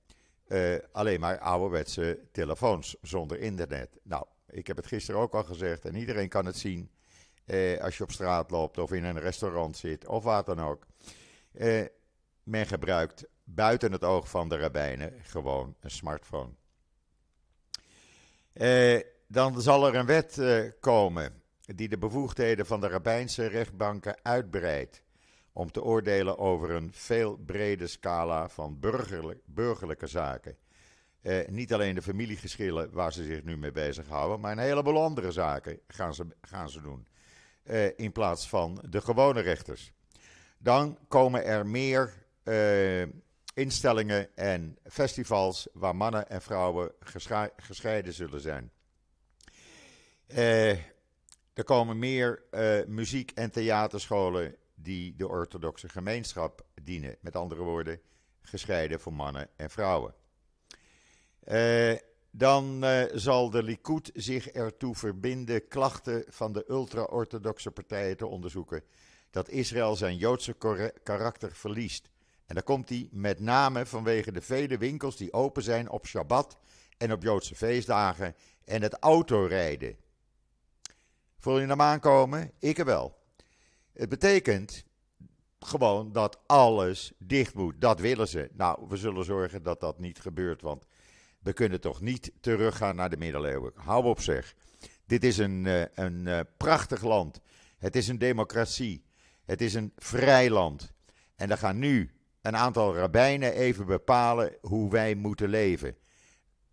alleen 0.93 1.21
maar 1.21 1.39
ouderwetse 1.39 2.19
telefoons 2.33 2.97
zonder 3.01 3.39
internet. 3.39 3.99
Nou, 4.03 4.25
ik 4.53 4.67
heb 4.67 4.77
het 4.77 4.87
gisteren 4.87 5.21
ook 5.21 5.35
al 5.35 5.45
gezegd 5.45 5.85
en 5.85 5.95
iedereen 5.95 6.29
kan 6.29 6.47
het 6.47 6.57
zien 6.57 6.91
eh, 7.45 7.81
als 7.81 7.97
je 7.97 8.03
op 8.03 8.13
straat 8.13 8.51
loopt 8.51 8.79
of 8.79 8.93
in 8.93 9.05
een 9.05 9.21
restaurant 9.21 9.77
zit 9.77 10.07
of 10.07 10.25
wat 10.25 10.47
dan 10.47 10.61
ook. 10.61 10.87
Eh, 11.53 11.85
men 12.43 12.67
gebruikt 12.67 13.25
buiten 13.45 13.93
het 13.93 14.05
oog 14.05 14.29
van 14.29 14.49
de 14.49 14.57
rabbijnen 14.57 15.15
gewoon 15.23 15.77
een 15.81 15.91
smartphone. 15.91 16.51
Eh, 18.53 19.01
dan 19.27 19.61
zal 19.61 19.87
er 19.87 19.95
een 19.95 20.07
wet 20.07 20.39
eh, 20.39 20.71
komen 20.81 21.43
die 21.61 21.89
de 21.89 21.99
bevoegdheden 21.99 22.67
van 22.67 22.81
de 22.81 22.89
rabbijnse 22.89 23.47
rechtbanken 23.47 24.17
uitbreidt 24.23 25.03
om 25.53 25.71
te 25.71 25.83
oordelen 25.83 26.39
over 26.39 26.71
een 26.71 26.93
veel 26.93 27.37
breder 27.37 27.89
scala 27.89 28.49
van 28.49 28.81
burgerlijk, 28.81 29.41
burgerlijke 29.45 30.07
zaken. 30.07 30.57
Eh, 31.23 31.49
niet 31.49 31.73
alleen 31.73 31.95
de 31.95 32.03
familiegeschillen 32.03 32.93
waar 32.93 33.13
ze 33.13 33.25
zich 33.25 33.43
nu 33.43 33.57
mee 33.57 33.73
bezighouden, 33.73 34.41
maar 34.41 34.53
een 34.53 34.59
heleboel 34.59 35.03
andere 35.03 35.33
zaken 35.33 35.81
gaan 35.87 36.15
ze, 36.15 36.27
gaan 36.41 36.71
ze 36.71 36.81
doen 36.81 37.07
uh, 37.65 37.99
in 37.99 38.13
plaats 38.13 38.49
van 38.49 38.85
de 38.89 39.01
gewone 39.01 39.41
rechters. 39.41 39.93
Dan 40.59 40.99
komen 41.09 41.45
er 41.45 41.67
meer 41.67 42.15
uh, 42.45 43.03
instellingen 43.55 44.37
en 44.37 44.79
festivals 44.85 45.69
waar 45.73 45.97
mannen 45.97 46.29
en 46.29 46.43
vrouwen 46.43 46.93
gescheiden 47.57 48.13
zullen 48.13 48.41
zijn. 48.41 48.71
Uh, 50.27 50.71
er 51.53 51.65
komen 51.65 51.99
meer 51.99 52.43
muziek- 52.87 53.31
en 53.35 53.51
theaterscholen 53.51 54.57
die 54.75 55.17
de 55.17 55.29
orthodoxe 55.29 55.89
gemeenschap 55.89 56.65
dienen. 56.83 57.17
Met 57.21 57.37
andere 57.37 57.63
woorden, 57.63 58.01
gescheiden 58.41 59.01
voor 59.01 59.13
mannen 59.13 59.49
en 59.57 59.71
vrouwen. 59.71 60.15
Uh, 61.49 61.93
dan 62.31 62.85
uh, 62.85 63.03
zal 63.13 63.51
de 63.51 63.63
Likud 63.63 64.11
zich 64.15 64.49
ertoe 64.49 64.95
verbinden 64.95 65.69
klachten 65.69 66.25
van 66.29 66.53
de 66.53 66.65
ultra-orthodoxe 66.69 67.71
partijen 67.71 68.17
te 68.17 68.27
onderzoeken 68.27 68.83
dat 69.31 69.49
Israël 69.49 69.97
zijn 69.97 70.17
Joodse 70.17 70.57
karakter 71.03 71.53
verliest. 71.53 72.11
En 72.47 72.55
dan 72.55 72.65
komt 72.65 72.89
hij 72.89 73.09
met 73.11 73.41
name 73.41 73.87
vanwege 73.87 74.33
de 74.33 74.43
vele 74.43 74.79
winkels 74.79 75.17
die 75.17 75.33
open 75.33 75.63
zijn 75.63 75.91
op 75.91 76.07
Shabbat 76.07 76.59
en 76.99 77.13
op 77.13 77.23
Joodse 77.23 77.55
feestdagen 77.55 78.35
en 78.65 78.83
het 78.83 78.97
autorijden. 79.01 79.97
Voel 81.39 81.61
je 81.61 81.67
hem 81.67 81.81
aankomen? 81.81 82.53
Ik 82.59 82.77
wel. 82.77 83.19
Het 83.93 84.09
betekent 84.09 84.85
gewoon 85.59 86.13
dat 86.13 86.39
alles 86.47 87.13
dicht 87.19 87.55
moet. 87.55 87.81
Dat 87.81 88.01
willen 88.01 88.29
ze. 88.29 88.51
Nou, 88.53 88.87
we 88.89 88.97
zullen 88.97 89.25
zorgen 89.25 89.63
dat 89.63 89.81
dat 89.81 89.99
niet 89.99 90.21
gebeurt, 90.21 90.63
want 90.63 90.87
we 91.43 91.53
kunnen 91.53 91.81
toch 91.81 92.01
niet 92.01 92.33
teruggaan 92.41 92.97
naar 92.97 93.11
de 93.11 93.17
middeleeuwen. 93.17 93.73
Hou 93.75 94.05
op 94.05 94.21
zeg. 94.21 94.55
Dit 95.07 95.25
is 95.25 95.39
een, 95.39 95.65
uh, 95.65 95.83
een 95.95 96.27
uh, 96.27 96.41
prachtig 96.57 97.03
land. 97.03 97.41
Het 97.79 97.97
is 97.97 98.09
een 98.09 98.19
democratie. 98.19 99.05
Het 99.45 99.61
is 99.61 99.75
een 99.75 99.93
vrij 99.97 100.51
land. 100.51 100.93
En 101.37 101.49
dan 101.49 101.59
gaan 101.59 101.79
nu 101.79 102.11
een 102.43 102.57
aantal 102.57 102.95
rabbijnen 102.95 103.53
even 103.53 103.87
bepalen 103.87 104.57
hoe 104.61 104.91
wij 104.91 105.15
moeten 105.15 105.49
leven. 105.49 105.97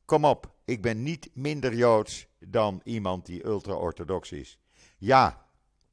Kom 0.05 0.25
op, 0.25 0.55
ik 0.65 0.81
ben 0.81 1.03
niet 1.03 1.29
minder 1.33 1.75
joods 1.75 2.27
dan 2.39 2.81
iemand 2.83 3.25
die 3.25 3.45
ultra-orthodox 3.45 4.31
is. 4.31 4.59
Ja, 4.97 5.45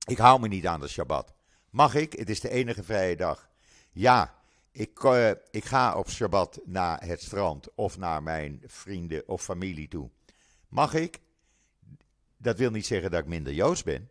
ik 0.07 0.19
hou 0.19 0.41
me 0.41 0.49
niet 0.49 0.67
aan 0.67 0.81
de 0.81 0.89
Shabbat. 0.89 1.35
Mag 1.71 1.95
ik? 1.95 2.13
Het 2.13 2.31
is 2.31 2.41
de 2.41 2.49
enige 2.51 2.83
vrije 2.83 3.17
dag. 3.17 3.49
Ja, 3.93 4.35
ik, 4.77 5.03
uh, 5.03 5.31
ik 5.51 5.65
ga 5.65 5.99
op 5.99 6.11
Shabbat 6.11 6.61
naar 6.65 7.07
het 7.07 7.23
strand 7.23 7.75
of 7.75 7.99
naar 7.99 8.23
mijn 8.23 8.63
vrienden 8.67 9.29
of 9.29 9.43
familie 9.43 9.89
toe. 9.89 10.11
Mag 10.69 10.95
ik? 10.95 11.21
Dat 12.37 12.59
wil 12.59 12.71
niet 12.71 12.87
zeggen 12.87 13.11
dat 13.11 13.21
ik 13.21 13.27
minder 13.27 13.53
Joods 13.53 13.83
ben. 13.83 14.11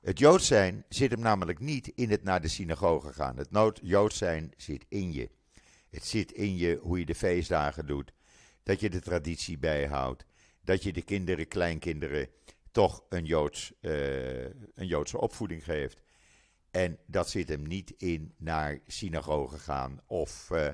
Het 0.00 0.18
Joods 0.18 0.46
zijn 0.46 0.84
zit 0.88 1.10
hem 1.10 1.20
namelijk 1.20 1.58
niet 1.58 1.92
in 1.94 2.10
het 2.10 2.22
naar 2.22 2.40
de 2.40 2.48
synagoge 2.48 3.12
gaan. 3.12 3.36
Het 3.36 3.80
Joods 3.82 4.16
zijn 4.16 4.52
zit 4.56 4.84
in 4.88 5.12
je. 5.12 5.30
Het 5.90 6.04
zit 6.04 6.32
in 6.32 6.56
je 6.56 6.78
hoe 6.82 6.98
je 6.98 7.06
de 7.06 7.14
feestdagen 7.14 7.86
doet. 7.86 8.12
Dat 8.62 8.80
je 8.80 8.90
de 8.90 9.00
traditie 9.00 9.58
bijhoudt. 9.58 10.24
Dat 10.64 10.82
je 10.82 10.92
de 10.92 11.02
kinderen, 11.02 11.48
kleinkinderen 11.48 12.28
toch 12.70 13.04
een, 13.08 13.24
Joods, 13.24 13.72
uh, 13.80 14.44
een 14.74 14.86
Joodse 14.86 15.20
opvoeding 15.20 15.64
geeft. 15.64 16.00
En 16.70 16.98
dat 17.06 17.30
zit 17.30 17.48
hem 17.48 17.62
niet 17.62 17.94
in 17.96 18.34
naar 18.36 18.80
synagoge 18.86 19.58
gaan 19.58 20.00
of 20.06 20.50
uh, 20.52 20.68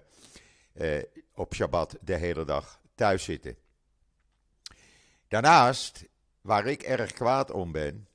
uh, 0.75 1.03
op 1.35 1.55
Shabbat 1.55 1.99
de 2.01 2.17
hele 2.17 2.45
dag 2.45 2.81
thuis 2.95 3.25
zitten. 3.25 3.57
Daarnaast, 5.29 6.05
waar 6.41 6.67
ik 6.67 6.83
erg 6.83 7.13
kwaad 7.13 7.51
om 7.51 7.73
ben, 7.73 8.09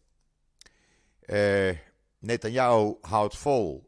uh, 1.25 1.77
Netanyahu 2.19 2.95
houdt 3.01 3.37
vol 3.37 3.87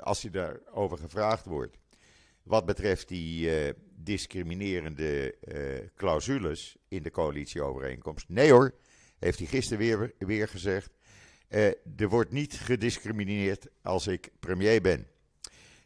als 0.00 0.22
hij 0.22 0.30
daarover 0.30 0.98
gevraagd 0.98 1.44
wordt. 1.44 1.78
Wat 2.42 2.66
betreft 2.66 3.08
die 3.08 3.50
discriminerende 3.94 5.38
clausules 5.96 6.76
in 6.88 7.02
de 7.02 7.10
coalitieovereenkomst. 7.10 8.28
Nee 8.28 8.50
hoor, 8.50 8.74
heeft 9.18 9.38
hij 9.38 9.46
gisteren 9.46 9.78
weer, 9.78 10.14
weer 10.18 10.48
gezegd. 10.48 10.90
Uh, 11.54 11.66
er 11.96 12.08
wordt 12.08 12.32
niet 12.32 12.54
gediscrimineerd 12.54 13.66
als 13.82 14.06
ik 14.06 14.30
premier 14.40 14.80
ben. 14.80 15.06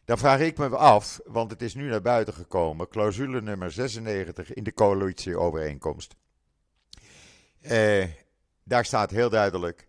Dan 0.04 0.18
vraag 0.18 0.40
ik 0.40 0.58
me 0.58 0.68
af, 0.68 1.20
want 1.24 1.50
het 1.50 1.62
is 1.62 1.74
nu 1.74 1.88
naar 1.88 2.02
buiten 2.02 2.34
gekomen, 2.34 2.88
clausule 2.88 3.40
nummer 3.40 3.70
96 3.70 4.52
in 4.52 4.64
de 4.64 4.74
coalitieovereenkomst. 4.74 6.14
Uh, 7.60 8.04
daar 8.64 8.84
staat 8.84 9.10
heel 9.10 9.30
duidelijk 9.30 9.88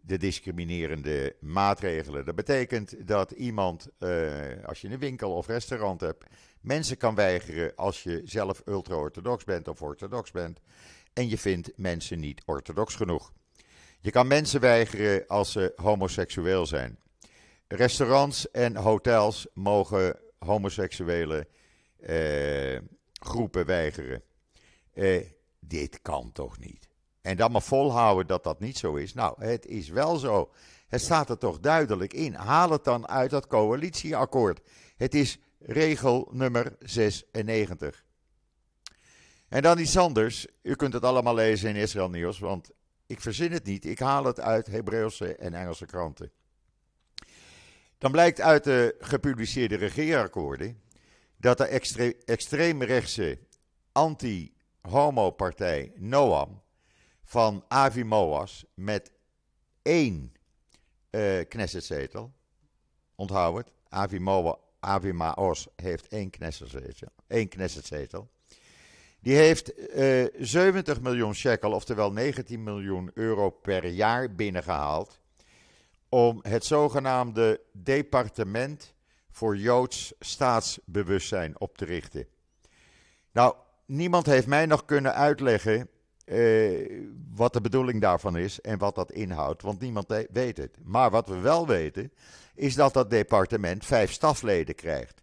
de 0.00 0.16
discriminerende 0.16 1.36
maatregelen. 1.40 2.24
Dat 2.24 2.34
betekent 2.34 3.08
dat 3.08 3.30
iemand, 3.30 3.88
uh, 3.98 4.30
als 4.64 4.80
je 4.80 4.88
een 4.88 4.98
winkel 4.98 5.32
of 5.32 5.46
restaurant 5.46 6.00
hebt, 6.00 6.24
mensen 6.60 6.96
kan 6.96 7.14
weigeren 7.14 7.72
als 7.76 8.02
je 8.02 8.22
zelf 8.24 8.62
ultra-orthodox 8.66 9.44
bent 9.44 9.68
of 9.68 9.82
orthodox 9.82 10.30
bent 10.30 10.60
en 11.12 11.28
je 11.28 11.38
vindt 11.38 11.70
mensen 11.76 12.20
niet 12.20 12.42
orthodox 12.44 12.94
genoeg. 12.94 13.32
Je 14.00 14.10
kan 14.10 14.26
mensen 14.26 14.60
weigeren 14.60 15.26
als 15.26 15.52
ze 15.52 15.72
homoseksueel 15.76 16.66
zijn. 16.66 16.98
Restaurants 17.68 18.50
en 18.50 18.76
hotels 18.76 19.46
mogen 19.54 20.18
homoseksuele 20.38 21.48
eh, 22.00 22.78
groepen 23.12 23.66
weigeren. 23.66 24.22
Eh, 24.92 25.24
dit 25.60 26.02
kan 26.02 26.32
toch 26.32 26.58
niet? 26.58 26.88
En 27.22 27.36
dan 27.36 27.52
maar 27.52 27.62
volhouden 27.62 28.26
dat 28.26 28.44
dat 28.44 28.60
niet 28.60 28.78
zo 28.78 28.94
is. 28.94 29.14
Nou, 29.14 29.44
het 29.44 29.66
is 29.66 29.88
wel 29.88 30.16
zo. 30.16 30.50
Het 30.88 31.00
staat 31.00 31.30
er 31.30 31.38
toch 31.38 31.60
duidelijk 31.60 32.12
in. 32.12 32.34
Haal 32.34 32.70
het 32.70 32.84
dan 32.84 33.08
uit 33.08 33.30
dat 33.30 33.46
coalitieakkoord. 33.46 34.60
Het 34.96 35.14
is 35.14 35.38
regel 35.58 36.28
nummer 36.32 36.76
96. 36.80 38.04
En 39.48 39.62
dan 39.62 39.78
iets 39.78 39.96
anders. 39.96 40.46
U 40.62 40.74
kunt 40.74 40.92
het 40.92 41.02
allemaal 41.02 41.34
lezen 41.34 41.68
in 41.68 41.76
Israël 41.76 42.10
Nieuws, 42.10 42.38
want 42.38 42.70
ik 43.08 43.20
verzin 43.20 43.52
het 43.52 43.64
niet. 43.64 43.84
Ik 43.84 43.98
haal 43.98 44.24
het 44.24 44.40
uit 44.40 44.66
Hebreeuwse 44.66 45.34
en 45.34 45.54
Engelse 45.54 45.86
kranten. 45.86 46.30
Dan 47.98 48.10
blijkt 48.10 48.40
uit 48.40 48.64
de 48.64 48.96
gepubliceerde 48.98 49.76
regeerakkoorden 49.76 50.82
dat 51.36 51.58
de 51.58 51.66
extre 51.66 52.16
extreemrechtse 52.24 53.38
anti-homo-partij 53.92 55.92
Noam 55.96 56.62
van 57.24 57.64
Avi 57.68 58.04
Moas 58.04 58.64
met 58.74 59.12
één 59.82 60.32
uh, 61.10 61.40
Knessetzetel, 61.48 62.32
onthoud 63.14 63.56
het, 63.56 63.72
Avi, 63.88 64.18
Avi 64.80 65.12
Maos 65.12 65.68
heeft 65.76 66.08
één 66.08 66.30
Knessetzetel, 66.30 67.12
één 67.26 67.48
Knessetzetel. 67.48 68.30
Die 69.20 69.36
heeft 69.36 69.78
uh, 69.78 70.24
eh, 70.24 70.32
70 70.38 71.00
miljoen 71.00 71.34
shekel, 71.34 71.72
oftewel 71.72 72.12
19 72.12 72.62
miljoen 72.62 73.10
euro 73.14 73.50
per 73.50 73.86
jaar 73.86 74.34
binnengehaald 74.34 75.20
om 76.08 76.38
het 76.42 76.64
zogenaamde 76.64 77.60
Departement 77.72 78.94
voor 79.30 79.56
Joods 79.56 80.14
Staatsbewustzijn 80.20 81.60
op 81.60 81.78
te 81.78 81.84
richten. 81.84 82.26
Nou, 83.32 83.54
niemand 83.86 84.26
heeft 84.26 84.46
mij 84.46 84.66
nog 84.66 84.84
kunnen 84.84 85.14
uitleggen 85.14 85.88
uh, 86.24 87.04
wat 87.34 87.52
de 87.52 87.60
bedoeling 87.60 88.00
daarvan 88.00 88.36
is 88.36 88.60
en 88.60 88.78
wat 88.78 88.94
dat 88.94 89.12
inhoudt, 89.12 89.62
want 89.62 89.80
niemand 89.80 90.26
weet 90.32 90.56
het. 90.56 90.78
Maar 90.84 91.10
wat 91.10 91.28
we 91.28 91.38
wel 91.38 91.66
weten, 91.66 92.12
is 92.54 92.74
dat 92.74 92.92
dat 92.92 93.10
departement 93.10 93.86
vijf 93.86 94.12
stafleden 94.12 94.74
krijgt. 94.74 95.22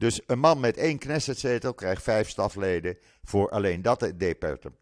Dus 0.00 0.20
een 0.26 0.38
man 0.38 0.60
met 0.60 0.76
één 0.76 0.98
Knessetzetel 0.98 1.74
krijgt 1.74 2.02
vijf 2.02 2.28
stafleden 2.28 2.98
voor 3.22 3.50
alleen 3.50 3.82
dat 3.82 4.12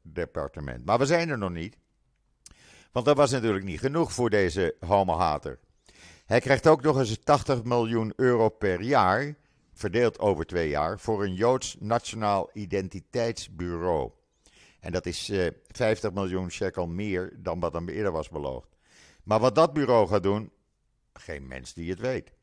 departement. 0.02 0.84
Maar 0.84 0.98
we 0.98 1.06
zijn 1.06 1.28
er 1.28 1.38
nog 1.38 1.50
niet. 1.50 1.76
Want 2.92 3.06
dat 3.06 3.16
was 3.16 3.30
natuurlijk 3.30 3.64
niet 3.64 3.80
genoeg 3.80 4.12
voor 4.12 4.30
deze 4.30 4.76
homohater. 4.80 5.58
Hij 6.26 6.40
krijgt 6.40 6.66
ook 6.66 6.82
nog 6.82 6.98
eens 6.98 7.18
80 7.18 7.64
miljoen 7.64 8.12
euro 8.16 8.48
per 8.48 8.80
jaar, 8.80 9.34
verdeeld 9.74 10.18
over 10.18 10.46
twee 10.46 10.68
jaar, 10.68 10.98
voor 10.98 11.24
een 11.24 11.34
Joods 11.34 11.76
Nationaal 11.78 12.50
Identiteitsbureau. 12.52 14.10
En 14.80 14.92
dat 14.92 15.06
is 15.06 15.28
eh, 15.28 15.46
50 15.66 16.12
miljoen 16.12 16.50
shekel 16.50 16.86
meer 16.86 17.32
dan 17.36 17.60
wat 17.60 17.72
hem 17.72 17.88
eerder 17.88 18.12
was 18.12 18.28
beloofd. 18.28 18.68
Maar 19.22 19.40
wat 19.40 19.54
dat 19.54 19.72
bureau 19.72 20.08
gaat 20.08 20.22
doen, 20.22 20.52
geen 21.12 21.46
mens 21.46 21.74
die 21.74 21.90
het 21.90 22.00
weet. 22.00 22.36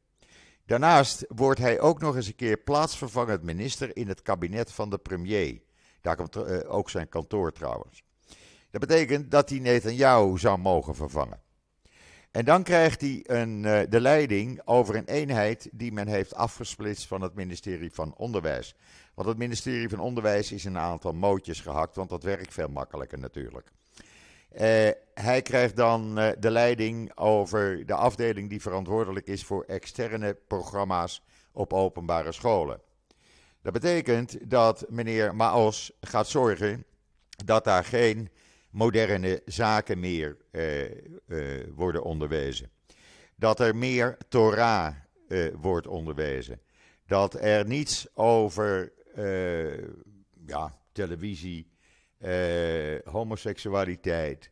Daarnaast 0.65 1.25
wordt 1.27 1.59
hij 1.59 1.79
ook 1.79 2.01
nog 2.01 2.15
eens 2.15 2.27
een 2.27 2.35
keer 2.35 2.57
plaatsvervangend 2.57 3.43
minister 3.43 3.97
in 3.97 4.07
het 4.07 4.21
kabinet 4.21 4.71
van 4.71 4.89
de 4.89 4.97
premier. 4.97 5.61
Daar 6.01 6.15
komt 6.15 6.35
uh, 6.35 6.43
ook 6.67 6.89
zijn 6.89 7.09
kantoor 7.09 7.51
trouwens. 7.51 8.03
Dat 8.71 8.81
betekent 8.81 9.31
dat 9.31 9.49
hij 9.49 9.59
Netanyahu 9.59 10.37
zou 10.37 10.57
mogen 10.57 10.95
vervangen. 10.95 11.41
En 12.31 12.45
dan 12.45 12.63
krijgt 12.63 13.01
hij 13.01 13.23
een, 13.23 13.63
uh, 13.63 13.79
de 13.89 14.01
leiding 14.01 14.61
over 14.65 14.95
een 14.95 15.05
eenheid 15.05 15.69
die 15.71 15.91
men 15.91 16.07
heeft 16.07 16.35
afgesplitst 16.35 17.07
van 17.07 17.21
het 17.21 17.35
ministerie 17.35 17.93
van 17.93 18.15
Onderwijs. 18.15 18.75
Want 19.13 19.27
het 19.27 19.37
ministerie 19.37 19.89
van 19.89 19.99
Onderwijs 19.99 20.51
is 20.51 20.63
een 20.63 20.77
aantal 20.77 21.13
mootjes 21.13 21.61
gehakt, 21.61 21.95
want 21.95 22.09
dat 22.09 22.23
werkt 22.23 22.53
veel 22.53 22.69
makkelijker 22.69 23.19
natuurlijk. 23.19 23.71
Uh, 24.55 24.89
hij 25.13 25.41
krijgt 25.41 25.75
dan 25.75 26.19
uh, 26.19 26.29
de 26.39 26.51
leiding 26.51 27.17
over 27.17 27.85
de 27.85 27.93
afdeling 27.93 28.49
die 28.49 28.61
verantwoordelijk 28.61 29.27
is 29.27 29.43
voor 29.43 29.63
externe 29.63 30.37
programma's 30.47 31.23
op 31.51 31.73
openbare 31.73 32.31
scholen. 32.31 32.81
Dat 33.61 33.73
betekent 33.73 34.49
dat 34.49 34.85
meneer 34.89 35.35
Maos 35.35 35.91
gaat 36.01 36.27
zorgen 36.27 36.85
dat 37.45 37.63
daar 37.63 37.83
geen 37.83 38.29
moderne 38.69 39.41
zaken 39.45 39.99
meer 39.99 40.37
uh, 40.51 41.63
worden 41.73 42.03
onderwezen. 42.03 42.69
Dat 43.35 43.59
er 43.59 43.75
meer 43.75 44.17
Torah 44.27 44.95
wordt 45.53 45.87
onderwezen. 45.87 46.61
Dat 47.07 47.33
er 47.33 47.67
niets 47.67 48.07
over 48.13 48.93
ja, 50.45 50.79
televisie, 50.91 51.74
homoseksualiteit, 53.03 54.51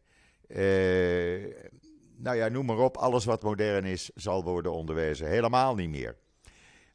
nou 2.16 2.38
ja, 2.38 2.48
noem 2.48 2.66
maar 2.66 2.78
op, 2.78 2.98
alles 2.98 3.26
wat 3.26 3.44
modern 3.44 3.86
is, 3.86 4.12
zal 4.16 4.44
worden 4.44 4.72
onderwezen. 4.72 5.28
Helemaal 5.28 5.76
niet 5.76 5.90
meer. 5.90 6.18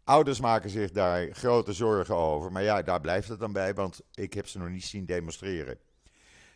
Ouders 0.04 0.40
maken 0.40 0.70
zich 0.70 0.90
daar 0.90 1.28
grote 1.32 1.72
zorgen 1.72 2.14
over. 2.14 2.52
Maar 2.52 2.62
ja, 2.62 2.82
daar 2.82 3.00
blijft 3.00 3.28
het 3.28 3.38
dan 3.40 3.52
bij, 3.52 3.74
want 3.74 4.00
ik 4.14 4.32
heb 4.32 4.46
ze 4.46 4.58
nog 4.58 4.68
niet 4.68 4.84
zien 4.84 5.06
demonstreren. 5.06 5.78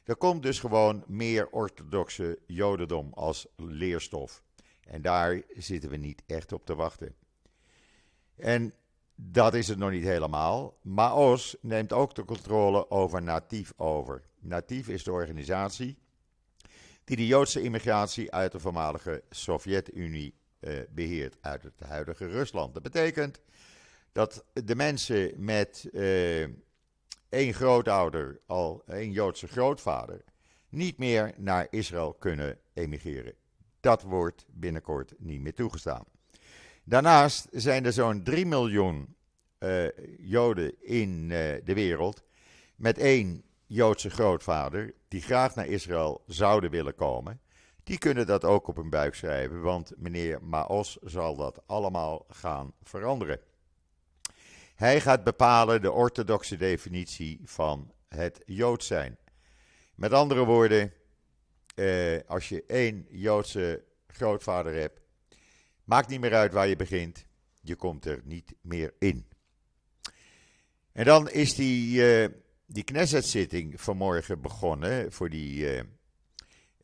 Er 0.05 0.17
komt 0.17 0.43
dus 0.43 0.61
gewoon 0.61 1.05
meer 1.07 1.49
orthodoxe 1.51 2.39
jodendom 2.47 3.13
als 3.13 3.47
leerstof. 3.57 4.43
En 4.87 5.03
daar 5.03 5.43
zitten 5.57 5.91
we 5.91 5.97
niet 5.97 6.23
echt 6.27 6.53
op 6.53 6.67
te 6.67 6.75
wachten. 6.75 7.15
En 8.37 8.75
dat 9.15 9.55
is 9.55 9.69
het 9.69 9.79
nog 9.79 9.91
niet 9.91 10.05
helemaal. 10.05 10.79
Maos 10.83 11.57
neemt 11.61 11.93
ook 11.93 12.15
de 12.15 12.25
controle 12.25 12.91
over 12.91 13.23
Natief 13.23 13.73
over. 13.77 14.23
Natief 14.41 14.89
is 14.89 15.05
de 15.05 15.13
organisatie 15.13 15.99
die 17.05 17.17
de 17.17 17.27
Joodse 17.27 17.63
immigratie 17.63 18.33
uit 18.33 18.53
de 18.53 18.61
voormalige 18.61 19.23
Sovjet-Unie 19.31 20.35
eh, 20.61 20.75
beheert, 20.91 21.37
uit 21.41 21.63
het 21.63 21.81
huidige 21.81 22.27
Rusland. 22.27 22.75
Dat 22.75 22.83
betekent 22.83 23.41
dat 24.13 24.45
de 24.53 24.75
mensen 24.75 25.33
met 25.37 25.89
eh, 25.93 26.43
één 27.29 27.55
grootouder, 27.55 28.41
al 28.47 28.83
één 28.87 29.13
Joodse 29.13 29.49
grootvader, 29.49 30.25
niet 30.69 30.99
meer 30.99 31.33
naar 31.37 31.67
Israël 31.71 32.13
kunnen 32.15 32.59
emigreren. 32.73 33.35
Dat 33.81 34.03
wordt 34.03 34.47
binnenkort 34.49 35.15
niet 35.19 35.41
meer 35.41 35.55
toegestaan. 35.55 36.05
Daarnaast 36.85 37.49
zijn 37.51 37.85
er 37.85 37.93
zo'n 37.93 38.23
3 38.23 38.47
miljoen 38.47 39.17
uh, 39.59 39.87
Joden 40.19 40.83
in 40.83 41.23
uh, 41.23 41.31
de 41.65 41.75
wereld 41.75 42.23
met 42.77 42.99
één 42.99 43.45
Joodse 43.67 44.11
grootvader 44.11 44.95
die 45.09 45.23
graag 45.23 45.55
naar 45.55 45.67
Israël 45.67 46.23
zouden 46.27 46.71
willen 46.71 46.95
komen. 46.95 47.41
Die 47.85 47.99
kunnen 47.99 48.27
dat 48.27 48.45
ook 48.45 48.67
op 48.67 48.77
hun 48.77 48.91
buik 48.91 49.15
schrijven, 49.15 49.61
want 49.61 49.93
meneer 49.97 50.43
Maos 50.43 50.99
zal 51.03 51.37
dat 51.37 51.63
allemaal 51.67 52.27
gaan 52.29 52.73
veranderen. 52.83 53.41
Hij 54.75 55.01
gaat 55.01 55.25
bepalen 55.25 55.83
de 55.83 55.93
orthodoxe 55.93 56.57
definitie 56.57 57.41
van 57.45 57.93
het 58.09 58.43
Jood 58.47 58.85
zijn. 58.85 59.19
Met 59.95 60.13
andere 60.13 60.45
woorden, 60.45 60.93
eh, 61.75 62.19
als 62.27 62.49
je 62.49 62.65
één 62.67 63.07
Joodse 63.11 63.83
grootvader 64.07 64.75
hebt, 64.75 65.02
maakt 65.85 66.09
niet 66.09 66.21
meer 66.21 66.35
uit 66.35 66.53
waar 66.53 66.69
je 66.69 66.77
begint, 66.77 67.27
je 67.61 67.77
komt 67.77 68.05
er 68.05 68.21
niet 68.25 68.55
meer 68.61 68.95
in. 68.99 69.27
En 70.93 71.05
dan 71.05 71.31
is 71.31 71.55
die, 71.55 72.23
uh, 72.23 72.29
die 72.67 72.85
Knesset-zitting 72.85 73.81
vanmorgen 73.81 74.41
begonnen 74.41 75.13
voor 75.13 75.31
die 75.31 75.75
uh, 75.75 75.83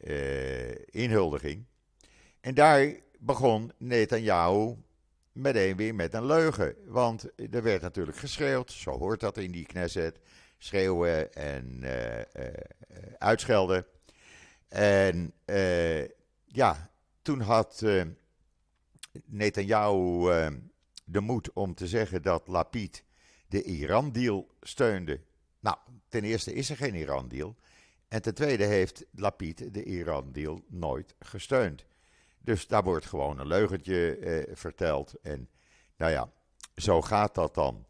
uh, 0.00 0.74
inhuldiging. 0.84 1.64
En 2.40 2.54
daar 2.54 2.94
begon 3.18 3.72
Netanyahu 3.76 4.76
meteen 5.32 5.76
weer 5.76 5.94
met 5.94 6.14
een 6.14 6.26
leugen. 6.26 6.74
Want 6.86 7.28
er 7.50 7.62
werd 7.62 7.82
natuurlijk 7.82 8.16
geschreeuwd, 8.16 8.72
zo 8.72 8.98
hoort 8.98 9.20
dat 9.20 9.36
in 9.36 9.50
die 9.50 9.66
Knesset. 9.66 10.20
Schreeuwen 10.60 11.34
en 11.34 11.84
uitschelden. 13.18 13.86
En 14.68 15.32
ja, 16.46 16.90
toen 17.22 17.40
had 17.40 17.84
Netanyahu 19.24 20.50
de 21.04 21.20
moed 21.20 21.52
om 21.52 21.74
te 21.74 21.86
zeggen 21.86 22.22
dat 22.22 22.48
Lapid 22.48 23.04
de 23.48 23.62
Iran-deal 23.62 24.48
steunde. 24.60 25.20
Nou, 25.60 25.76
ten 26.08 26.24
eerste 26.24 26.52
is 26.52 26.70
er 26.70 26.76
geen 26.76 26.94
Iran-deal. 26.94 27.56
En 28.08 28.22
ten 28.22 28.34
tweede 28.34 28.64
heeft 28.64 29.04
Lapid 29.10 29.74
de 29.74 29.84
Iran-deal 29.84 30.62
nooit 30.68 31.14
gesteund. 31.18 31.84
Dus 32.40 32.66
daar 32.66 32.82
wordt 32.82 33.06
gewoon 33.06 33.38
een 33.38 33.46
leugentje 33.46 34.16
eh, 34.16 34.56
verteld. 34.56 35.14
En 35.22 35.48
nou 35.96 36.12
ja, 36.12 36.30
zo 36.76 37.02
gaat 37.02 37.34
dat 37.34 37.54
dan. 37.54 37.86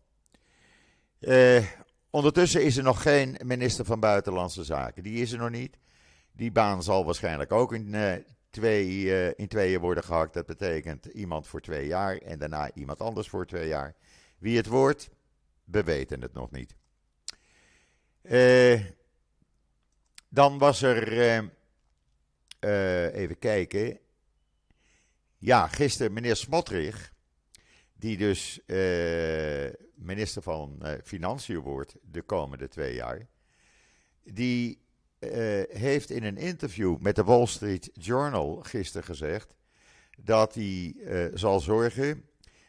Eh, 1.19 1.67
ondertussen 2.11 2.65
is 2.65 2.77
er 2.77 2.83
nog 2.83 3.03
geen 3.03 3.39
minister 3.45 3.85
van 3.85 4.01
Buitenlandse 4.01 4.65
Zaken. 4.65 5.03
Die 5.03 5.23
is 5.23 5.33
er 5.33 5.39
nog 5.39 5.51
niet. 5.51 5.79
Die 6.33 6.53
baan 6.53 6.83
zal 6.83 7.05
waarschijnlijk 7.05 7.53
ook 7.53 7.73
in, 7.73 7.87
uh, 7.87 8.15
uh, 8.63 9.27
in 9.27 9.49
tweeën 9.49 9.81
worden 9.81 10.05
gehakt. 10.05 10.35
Dat 10.35 10.47
betekent 10.47 11.05
iemand 11.05 11.47
voor 11.47 11.61
twee 11.61 11.87
jaar 11.87 12.17
en 12.17 12.39
daarna 12.39 12.75
iemand 12.75 13.01
anders 13.01 13.29
voor 13.29 13.47
twee 13.47 13.69
jaar. 13.69 13.95
Wie 14.39 14.57
het 14.57 14.67
wordt, 14.67 15.11
we 15.65 15.83
weten 15.83 16.21
het 16.23 16.33
nog 16.33 16.51
niet. 16.51 16.77
Uh, 18.23 18.81
Dan 20.31 20.59
was 20.59 20.83
er, 20.83 21.13
even 23.13 23.39
kijken, 23.39 23.99
ja, 25.39 25.67
gisteren 25.67 26.13
meneer 26.13 26.37
Smotrich, 26.37 27.13
die 27.93 28.17
dus 28.17 28.61
minister 29.95 30.43
van 30.43 30.83
Financiën 31.05 31.59
wordt 31.59 31.97
de 32.03 32.23
komende 32.23 32.69
twee 32.69 32.95
jaar, 32.95 33.27
die 34.23 34.79
heeft 35.69 36.11
in 36.11 36.25
een 36.25 36.37
interview 36.37 36.97
met 36.99 37.17
de 37.17 37.25
Wall 37.25 37.47
Street 37.47 37.91
Journal 37.93 38.61
gisteren 38.63 39.07
gezegd 39.07 39.55
dat 40.19 40.55
hij 40.55 40.95
zal 41.35 41.61
zorgen 41.61 42.25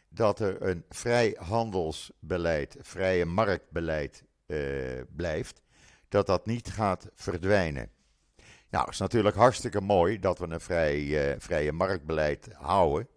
dat 0.08 0.40
er 0.40 0.62
een 0.62 0.84
vrij 0.88 1.36
handelsbeleid, 1.38 2.76
vrije 2.80 3.24
marktbeleid 3.24 4.24
uh, 4.46 4.58
blijft, 5.16 5.60
dat 6.08 6.26
dat 6.26 6.46
niet 6.46 6.68
gaat 6.68 7.08
verdwijnen. 7.14 7.90
Nou, 8.70 8.84
het 8.84 8.92
is 8.92 9.00
natuurlijk 9.00 9.36
hartstikke 9.36 9.80
mooi 9.80 10.18
dat 10.18 10.38
we 10.38 10.46
een 10.48 10.60
vrij, 10.60 11.36
vrije 11.38 11.72
marktbeleid 11.72 12.48
houden. 12.52 13.08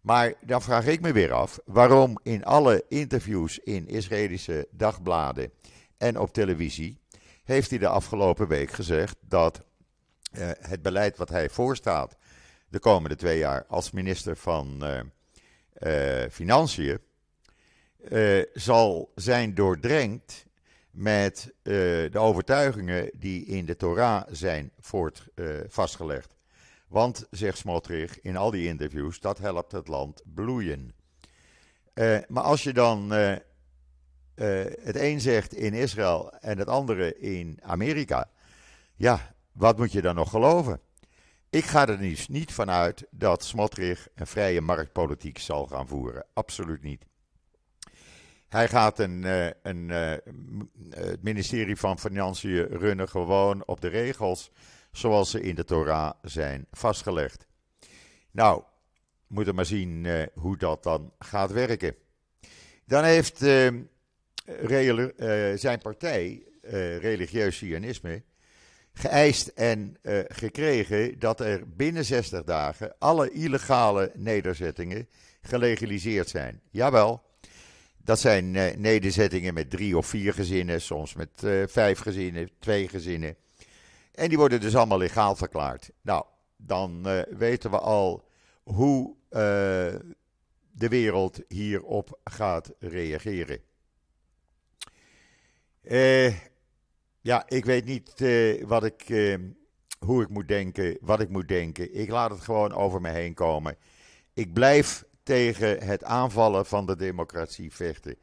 Maar 0.00 0.34
dan 0.40 0.62
vraag 0.62 0.86
ik 0.86 1.00
me 1.00 1.12
weer 1.12 1.32
af 1.32 1.58
waarom 1.64 2.18
in 2.22 2.44
alle 2.44 2.84
interviews 2.88 3.58
in 3.58 3.88
Israëlische 3.88 4.68
dagbladen 4.70 5.50
en 5.96 6.18
op 6.18 6.32
televisie 6.32 7.00
heeft 7.46 7.70
hij 7.70 7.78
de 7.78 7.88
afgelopen 7.88 8.48
week 8.48 8.70
gezegd 8.70 9.16
dat 9.20 9.64
uh, 10.32 10.50
het 10.60 10.82
beleid 10.82 11.16
wat 11.16 11.28
hij 11.28 11.48
voorstaat 11.48 12.16
de 12.68 12.78
komende 12.78 13.16
twee 13.16 13.38
jaar 13.38 13.64
als 13.66 13.90
minister 13.90 14.36
van 14.36 14.84
uh, 15.82 16.22
Financiën 16.30 16.98
uh, 18.08 18.42
zal 18.52 19.12
zijn 19.14 19.54
doordrenkt 19.54 20.46
met 20.90 21.54
de 21.62 22.10
overtuigingen 22.12 23.10
die 23.14 23.44
in 23.44 23.66
de 23.66 23.76
Torah 23.76 24.22
zijn 24.30 24.70
voort, 24.80 25.28
vastgelegd. 25.68 26.34
Want, 26.88 27.26
zegt 27.30 27.58
Smotrich 27.58 28.20
in 28.20 28.36
al 28.36 28.50
die 28.50 28.66
interviews, 28.66 29.20
dat 29.20 29.38
helpt 29.38 29.72
het 29.72 29.88
land 29.88 30.22
bloeien. 30.34 30.94
maar 32.28 32.42
als 32.42 32.62
je 32.62 32.72
dan 32.72 33.12
het 34.82 34.96
een 34.96 35.20
zegt 35.20 35.54
in 35.54 35.72
Israël 35.72 36.32
en 36.32 36.58
het 36.58 36.68
andere 36.68 37.18
in 37.18 37.58
Amerika, 37.62 38.30
ja, 38.94 39.34
wat 39.52 39.78
moet 39.78 39.92
je 39.92 40.02
dan 40.02 40.14
nog 40.14 40.30
geloven? 40.30 40.80
Ik 41.50 41.64
ga 41.64 41.88
er 41.88 41.98
dus 41.98 42.28
niet 42.28 42.52
vanuit 42.52 43.06
dat 43.10 43.44
Smotrich 43.44 44.08
een 44.14 44.26
vrije 44.26 44.60
marktpolitiek 44.60 45.38
zal 45.38 45.66
gaan 45.66 45.88
voeren. 45.88 46.26
Absoluut 46.32 46.82
niet. 46.82 47.06
Hij 48.48 48.68
gaat 48.68 48.98
een, 48.98 49.24
eh, 49.24 49.46
een, 49.62 49.90
eh, 49.90 50.12
het 50.90 51.22
ministerie 51.22 51.76
van 51.76 51.98
Financiën 51.98 52.66
runnen 52.66 53.08
gewoon 53.08 53.66
op 53.66 53.80
de 53.80 53.88
regels 53.88 54.50
zoals 54.92 55.30
ze 55.30 55.40
in 55.40 55.54
de 55.54 55.64
Torah 55.64 56.12
zijn 56.22 56.66
vastgelegd. 56.70 57.46
Nou, 58.30 58.62
moeten 59.26 59.54
maar 59.54 59.66
zien 59.66 60.28
hoe 60.34 60.56
dat 60.56 60.82
dan 60.82 61.12
gaat 61.18 61.52
werken. 61.52 61.94
Dan 62.84 63.04
heeft 63.04 63.44
zijn 65.54 65.78
partij, 65.78 66.42
religieus 67.00 67.58
Zionisme, 67.58 68.22
geëist 68.98 69.46
en 69.46 69.96
uh, 70.02 70.18
gekregen 70.28 71.18
dat 71.18 71.40
er 71.40 71.68
binnen 71.68 72.04
60 72.04 72.44
dagen 72.44 72.94
alle 72.98 73.30
illegale 73.30 74.12
nederzettingen 74.14 75.08
gelegaliseerd 75.40 76.28
zijn. 76.28 76.60
Jawel, 76.70 77.22
dat 77.96 78.18
zijn 78.18 78.54
uh, 78.54 78.64
nederzettingen 78.76 79.54
met 79.54 79.70
drie 79.70 79.96
of 79.96 80.06
vier 80.06 80.32
gezinnen, 80.32 80.80
soms 80.80 81.14
met 81.14 81.42
uh, 81.44 81.66
vijf 81.66 81.98
gezinnen, 81.98 82.50
twee 82.58 82.88
gezinnen. 82.88 83.36
En 84.14 84.28
die 84.28 84.38
worden 84.38 84.60
dus 84.60 84.76
allemaal 84.76 84.98
legaal 84.98 85.36
verklaard. 85.36 85.90
Nou, 86.02 86.24
dan 86.56 87.06
weten 87.38 87.70
we 87.70 87.78
al 87.78 88.28
hoe 88.62 89.14
de 90.70 90.88
wereld 90.88 91.40
hierop 91.48 92.20
gaat 92.24 92.72
reageren. 92.78 93.60
Eh 95.86 96.34
ja, 97.20 97.44
ik 97.48 97.64
weet 97.64 97.84
niet 97.84 98.20
uh, 98.20 98.64
wat 98.64 98.84
ik, 98.84 99.08
uh, 99.08 99.38
hoe 99.98 100.22
ik 100.22 100.28
moet 100.28 100.48
denken, 100.48 100.98
wat 101.00 101.20
ik 101.20 101.28
moet 101.28 101.48
denken. 101.48 101.94
Ik 101.94 102.10
laat 102.10 102.30
het 102.30 102.40
gewoon 102.40 102.72
over 102.72 103.00
me 103.00 103.08
heen 103.08 103.34
komen. 103.34 103.76
Ik 104.34 104.52
blijf 104.52 105.04
tegen 105.22 105.84
het 105.84 106.04
aanvallen 106.04 106.66
van 106.66 106.86
de 106.86 106.96
democratie 106.96 107.72
vechten. 107.72 108.16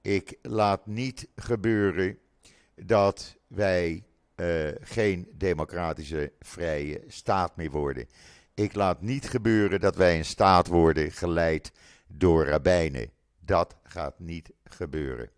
Ik 0.00 0.38
laat 0.42 0.86
niet 0.86 1.28
gebeuren 1.34 2.18
dat 2.74 3.36
wij 3.46 4.04
geen 4.80 5.28
democratische 5.32 6.32
vrije 6.40 7.04
staat 7.06 7.56
meer 7.56 7.70
worden. 7.70 8.08
Ik 8.54 8.74
laat 8.74 9.02
niet 9.02 9.28
gebeuren 9.28 9.80
dat 9.80 9.96
wij 9.96 10.18
een 10.18 10.24
staat 10.24 10.66
worden 10.66 11.12
geleid 11.12 11.72
door 12.06 12.46
rabbijnen. 12.46 13.10
Dat 13.38 13.76
gaat 13.82 14.18
niet 14.18 14.50
gebeuren. 14.64 15.30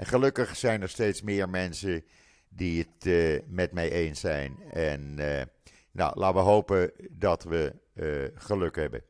En 0.00 0.06
gelukkig 0.06 0.56
zijn 0.56 0.82
er 0.82 0.88
steeds 0.88 1.22
meer 1.22 1.48
mensen 1.48 2.04
die 2.48 2.78
het 2.78 3.06
uh, 3.06 3.40
met 3.46 3.72
mij 3.72 3.90
eens 3.90 4.20
zijn. 4.20 4.62
En 4.70 5.16
uh, 5.18 5.42
nou, 5.90 6.18
laten 6.18 6.34
we 6.34 6.48
hopen 6.48 6.92
dat 7.10 7.44
we 7.44 7.74
uh, 7.94 8.24
geluk 8.34 8.76
hebben. 8.76 9.02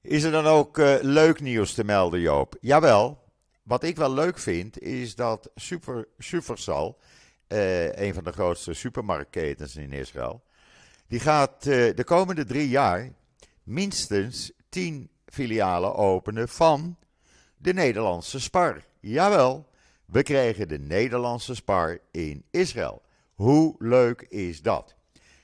Is 0.00 0.22
er 0.22 0.30
dan 0.30 0.46
ook 0.46 0.76
leuk 1.02 1.40
nieuws 1.40 1.74
te 1.74 1.84
melden, 1.84 2.20
Joop? 2.20 2.56
Jawel. 2.60 3.22
Wat 3.62 3.82
ik 3.82 3.96
wel 3.96 4.12
leuk 4.12 4.38
vind, 4.38 4.80
is 4.80 5.14
dat 5.14 5.50
Super, 5.54 6.08
Supersal, 6.18 6.98
een 7.48 8.14
van 8.14 8.24
de 8.24 8.32
grootste 8.32 8.72
supermarktketens 8.72 9.76
in 9.76 9.92
Israël, 9.92 10.42
die 11.06 11.20
gaat 11.20 11.62
de 11.62 12.04
komende 12.04 12.44
drie 12.44 12.68
jaar 12.68 13.12
minstens 13.62 14.52
tien 14.68 15.10
filialen 15.26 15.94
openen 15.94 16.48
van 16.48 16.96
de 17.62 17.72
Nederlandse 17.72 18.40
Spar. 18.40 18.84
Jawel. 19.00 19.70
We 20.04 20.22
krijgen 20.22 20.68
de 20.68 20.78
Nederlandse 20.78 21.54
Spar 21.54 21.98
in 22.10 22.44
Israël. 22.50 23.02
Hoe 23.34 23.74
leuk 23.78 24.22
is 24.22 24.62
dat? 24.62 24.94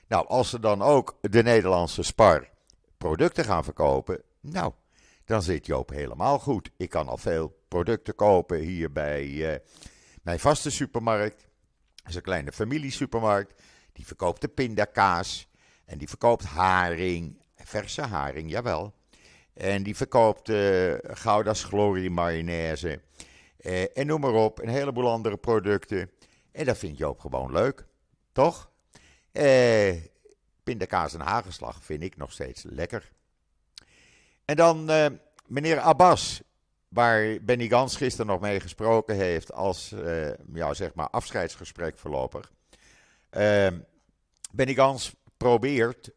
Nou, 0.07 0.27
als 0.27 0.49
ze 0.49 0.59
dan 0.59 0.81
ook 0.81 1.17
de 1.21 1.43
Nederlandse 1.43 2.03
Spar 2.03 2.49
producten 2.97 3.45
gaan 3.45 3.63
verkopen, 3.63 4.21
nou, 4.39 4.73
dan 5.25 5.41
zit 5.41 5.65
Joop 5.65 5.89
helemaal 5.89 6.39
goed. 6.39 6.71
Ik 6.77 6.89
kan 6.89 7.07
al 7.07 7.17
veel 7.17 7.59
producten 7.67 8.15
kopen 8.15 8.59
hier 8.59 8.91
bij 8.91 9.25
uh, 9.25 9.55
mijn 10.21 10.39
vaste 10.39 10.69
supermarkt. 10.69 11.47
Dat 11.95 12.09
is 12.09 12.15
een 12.15 12.21
kleine 12.21 12.51
familiesupermarkt. 12.51 13.61
Die 13.93 14.05
verkoopt 14.05 14.41
de 14.41 14.47
pindakaas 14.47 15.47
en 15.85 15.97
die 15.97 16.09
verkoopt 16.09 16.43
haring, 16.43 17.41
verse 17.55 18.01
haring, 18.01 18.49
jawel. 18.49 18.93
En 19.59 19.83
die 19.83 19.95
verkoopt 19.95 20.49
uh, 20.49 20.93
Gouda's 21.03 21.63
Glory 21.63 22.07
mayonaise. 22.07 22.99
Eh, 23.59 23.97
en 23.97 24.07
noem 24.07 24.19
maar 24.19 24.33
op, 24.33 24.59
een 24.59 24.69
heleboel 24.69 25.09
andere 25.09 25.37
producten. 25.37 26.11
En 26.51 26.65
dat 26.65 26.77
vindt 26.77 26.97
Joop 26.97 27.19
gewoon 27.19 27.51
leuk, 27.51 27.85
toch? 28.31 28.71
Eh, 29.31 29.95
pindakaas 30.63 31.13
en 31.13 31.19
hagelslag 31.19 31.83
vind 31.83 32.01
ik 32.01 32.17
nog 32.17 32.31
steeds 32.31 32.63
lekker. 32.69 33.11
En 34.45 34.55
dan 34.55 34.89
eh, 34.89 35.05
meneer 35.47 35.79
Abbas, 35.79 36.41
waar 36.87 37.37
Benny 37.41 37.67
Gans 37.67 37.95
gisteren 37.95 38.27
nog 38.27 38.39
mee 38.39 38.59
gesproken 38.59 39.15
heeft 39.15 39.53
als 39.53 39.95
ja, 40.53 40.73
zeg 40.73 40.93
maar 40.93 41.09
afscheidsgesprek 41.09 41.97
voorlopig. 41.97 42.51
Benny 44.51 44.73
Gans 44.73 45.15
probeert 45.37 46.11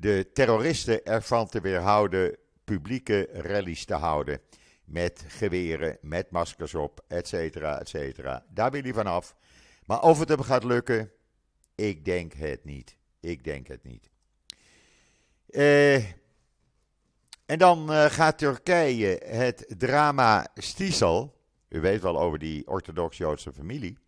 de 0.00 0.30
terroristen 0.32 1.04
ervan 1.04 1.48
te 1.48 1.60
weerhouden 1.60 2.36
publieke 2.64 3.28
rallies 3.32 3.84
te 3.84 3.94
houden 3.94 4.40
met 4.84 5.24
geweren, 5.26 5.98
met 6.00 6.30
maskers 6.30 6.74
op, 6.74 7.04
et 7.08 7.28
cetera, 7.28 7.80
et 7.80 7.88
cetera. 7.88 8.44
Daar 8.48 8.70
wil 8.70 8.82
hij 8.82 8.92
vanaf. 8.92 9.36
Maar 9.86 10.02
of 10.02 10.18
het 10.18 10.28
hem 10.28 10.40
gaat 10.40 10.64
lukken, 10.64 11.12
ik 11.74 12.04
denk 12.04 12.32
het 12.32 12.64
niet. 12.64 12.96
Ik 13.20 13.44
denk 13.44 13.66
het 13.66 13.84
niet. 13.84 14.10
Uh, 15.48 15.96
en 17.46 17.58
dan 17.58 17.92
uh, 17.92 18.04
gaat 18.04 18.38
Turkije 18.38 19.20
het 19.24 19.74
drama 19.78 20.46
Stisel, 20.54 21.40
u 21.68 21.80
weet 21.80 22.00
wel 22.02 22.20
over 22.20 22.38
die 22.38 22.66
orthodox-Joodse 22.66 23.52
familie, 23.52 23.98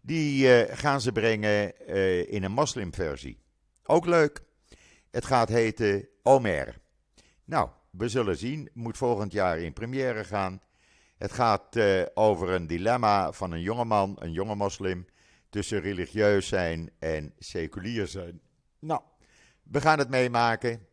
die 0.00 0.66
uh, 0.66 0.76
gaan 0.76 1.00
ze 1.00 1.12
brengen 1.12 1.86
in 2.28 2.44
een 2.44 2.52
moslimversie. 2.52 3.38
Ook 3.84 4.06
leuk. 4.06 4.46
Het 5.10 5.24
gaat 5.24 5.48
heten 5.48 6.08
Omer. 6.22 6.78
Nou, 7.44 7.68
we 7.90 8.08
zullen 8.08 8.36
zien. 8.36 8.70
Moet 8.72 8.96
volgend 8.96 9.32
jaar 9.32 9.58
in 9.58 9.72
première 9.72 10.24
gaan. 10.24 10.62
Het 11.16 11.32
gaat 11.32 11.76
uh, 11.76 12.02
over 12.14 12.48
een 12.50 12.66
dilemma 12.66 13.32
van 13.32 13.52
een 13.52 13.60
jongeman, 13.60 14.16
een 14.18 14.32
jonge 14.32 14.54
moslim, 14.54 15.06
tussen 15.50 15.80
religieus 15.80 16.48
zijn 16.48 16.90
en 16.98 17.32
seculier 17.38 18.06
zijn. 18.06 18.40
Nou, 18.78 19.00
we 19.62 19.80
gaan 19.80 19.98
het 19.98 20.08
meemaken. 20.08 20.86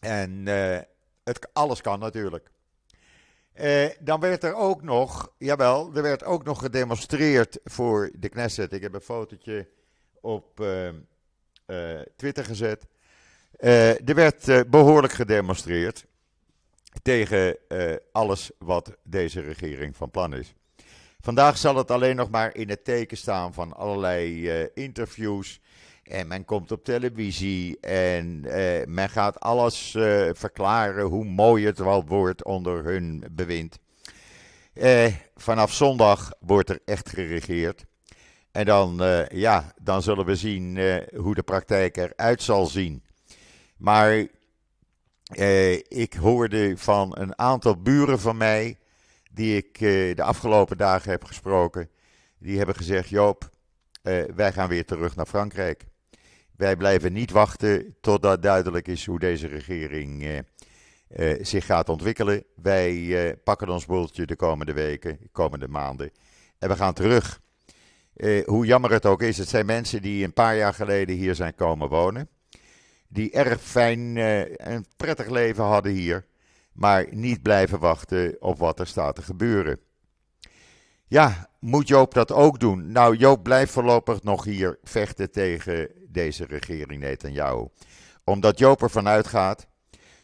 En 0.00 0.46
uh, 0.46 0.78
het, 1.24 1.48
alles 1.52 1.80
kan 1.80 1.98
natuurlijk. 1.98 2.50
dan 4.00 4.20
werd 4.20 4.44
er 4.44 4.54
ook 4.54 4.82
nog, 4.82 5.32
jawel, 5.38 5.94
er 5.94 6.02
werd 6.02 6.24
ook 6.24 6.44
nog 6.44 6.58
gedemonstreerd 6.58 7.60
voor 7.64 8.10
de 8.18 8.28
Knesset. 8.28 8.72
Ik 8.72 8.82
heb 8.82 8.94
een 8.94 9.00
fotootje 9.00 9.68
op 10.20 10.64
Twitter 12.16 12.44
gezet. 12.44 12.86
Er 13.56 14.14
werd 14.14 14.70
behoorlijk 14.70 15.12
gedemonstreerd 15.12 16.06
tegen 17.02 17.56
alles 18.12 18.50
wat 18.58 18.96
deze 19.02 19.40
regering 19.40 19.96
van 19.96 20.10
plan 20.10 20.34
is. 20.34 20.54
Vandaag 21.20 21.58
zal 21.58 21.76
het 21.76 21.90
alleen 21.90 22.16
nog 22.16 22.30
maar 22.30 22.54
in 22.54 22.68
het 22.68 22.84
teken 22.84 23.16
staan 23.16 23.54
van 23.54 23.72
allerlei 23.72 24.50
interviews. 24.74 25.60
En 26.02 26.26
men 26.26 26.44
komt 26.44 26.72
op 26.72 26.84
televisie 26.84 27.80
en 27.80 28.40
men 28.92 29.08
gaat 29.08 29.40
alles 29.40 29.90
verklaren 30.32 31.04
hoe 31.04 31.24
mooi 31.24 31.66
het 31.66 31.78
wel 31.78 32.04
wordt 32.04 32.44
onder 32.44 32.84
hun 32.84 33.24
bewind. 33.30 33.78
vanaf 35.36 35.72
zondag 35.72 36.32
wordt 36.40 36.70
er 36.70 36.80
echt 36.84 37.08
geregeerd. 37.08 37.84
En 38.52 38.64
dan, 38.64 39.02
ja, 39.28 39.72
dan 39.82 40.02
zullen 40.02 40.24
we 40.24 40.36
zien 40.36 40.78
hoe 41.16 41.34
de 41.34 41.42
praktijk 41.42 41.96
eruit 41.96 42.42
zal 42.42 42.66
zien. 42.66 43.02
Maar 43.78 44.26
ik 45.88 46.14
hoorde 46.14 46.76
van 46.76 47.18
een 47.18 47.38
aantal 47.38 47.82
buren 47.82 48.20
van 48.20 48.36
mij 48.36 48.78
die 49.30 49.56
ik 49.56 49.80
eh, 49.80 50.16
de 50.16 50.22
afgelopen 50.22 50.76
dagen 50.76 51.10
heb 51.10 51.24
gesproken, 51.24 51.90
die 52.38 52.56
hebben 52.56 52.74
gezegd: 52.74 53.08
Joop, 53.08 53.50
eh, 54.02 54.22
wij 54.34 54.52
gaan 54.52 54.68
weer 54.68 54.84
terug 54.84 55.16
naar 55.16 55.26
Frankrijk. 55.26 55.84
Wij 56.56 56.76
blijven 56.76 57.12
niet 57.12 57.30
wachten 57.30 57.96
totdat 58.00 58.42
duidelijk 58.42 58.88
is 58.88 59.06
hoe 59.06 59.18
deze 59.18 59.46
regering 59.46 60.44
eh, 61.08 61.38
zich 61.40 61.66
gaat 61.66 61.88
ontwikkelen. 61.88 62.44
Wij 62.62 63.36
pakken 63.44 63.68
ons 63.68 63.86
boeltje 63.86 64.26
de 64.26 64.36
komende 64.36 64.72
weken, 64.72 65.18
de 65.20 65.28
komende 65.32 65.68
maanden 65.68 66.10
en 66.58 66.68
we 66.68 66.76
gaan 66.76 66.94
terug. 66.94 67.40
hoe 68.44 68.66
jammer 68.66 68.90
het 68.90 69.06
ook 69.06 69.22
is, 69.22 69.38
het 69.38 69.48
zijn 69.48 69.66
mensen 69.66 70.02
die 70.02 70.24
een 70.24 70.32
paar 70.32 70.56
jaar 70.56 70.74
geleden 70.74 71.16
hier 71.16 71.34
zijn 71.34 71.54
komen 71.54 71.88
wonen. 71.88 72.28
Die 73.08 73.30
erg 73.30 73.62
fijn 73.62 74.16
en 74.56 74.86
prettig 74.96 75.28
leven 75.28 75.64
hadden 75.64 75.92
hier 75.92 76.26
maar 76.78 77.06
niet 77.10 77.42
blijven 77.42 77.78
wachten 77.78 78.36
op 78.40 78.58
wat 78.58 78.80
er 78.80 78.86
staat 78.86 79.14
te 79.14 79.22
gebeuren. 79.22 79.80
Ja, 81.06 81.50
moet 81.60 81.88
Joop 81.88 82.14
dat 82.14 82.32
ook 82.32 82.60
doen? 82.60 82.92
Nou, 82.92 83.16
Joop 83.16 83.42
blijft 83.42 83.72
voorlopig 83.72 84.22
nog 84.22 84.44
hier 84.44 84.78
vechten 84.82 85.30
tegen 85.30 85.90
deze 86.08 86.44
regering 86.44 87.00
Netanyahu. 87.00 87.68
Omdat 88.24 88.58
Joop 88.58 88.82
ervan 88.82 89.08
uitgaat 89.08 89.66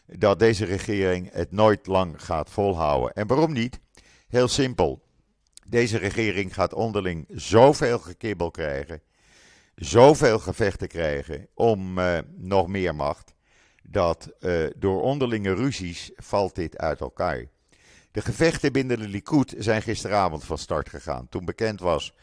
dat 0.06 0.38
deze 0.38 0.64
regering 0.64 1.32
het 1.32 1.52
nooit 1.52 1.86
lang 1.86 2.22
gaat 2.22 2.50
volhouden. 2.50 3.12
En 3.12 3.26
waarom 3.26 3.52
niet? 3.52 3.80
Heel 4.28 4.48
simpel. 4.48 5.02
Deze 5.68 5.98
regering 5.98 6.54
gaat 6.54 6.74
onderling 6.74 7.26
zoveel 7.28 7.98
gekibbel 7.98 8.50
krijgen, 8.50 9.02
zoveel 9.74 10.38
gevechten 10.38 10.88
krijgen 10.88 11.48
om 11.54 11.98
uh, 11.98 12.18
nog 12.36 12.68
meer 12.68 12.94
macht 12.94 13.34
dat 13.82 14.32
uh, 14.40 14.66
door 14.76 15.02
onderlinge 15.02 15.54
ruzies 15.54 16.10
valt 16.16 16.54
dit 16.54 16.78
uit 16.78 17.00
elkaar. 17.00 17.44
De 18.10 18.20
gevechten 18.20 18.72
binnen 18.72 18.98
de 18.98 19.08
Likud 19.08 19.54
zijn 19.58 19.82
gisteravond 19.82 20.44
van 20.44 20.58
start 20.58 20.88
gegaan. 20.88 21.28
Toen 21.28 21.44
bekend 21.44 21.80
was 21.80 22.14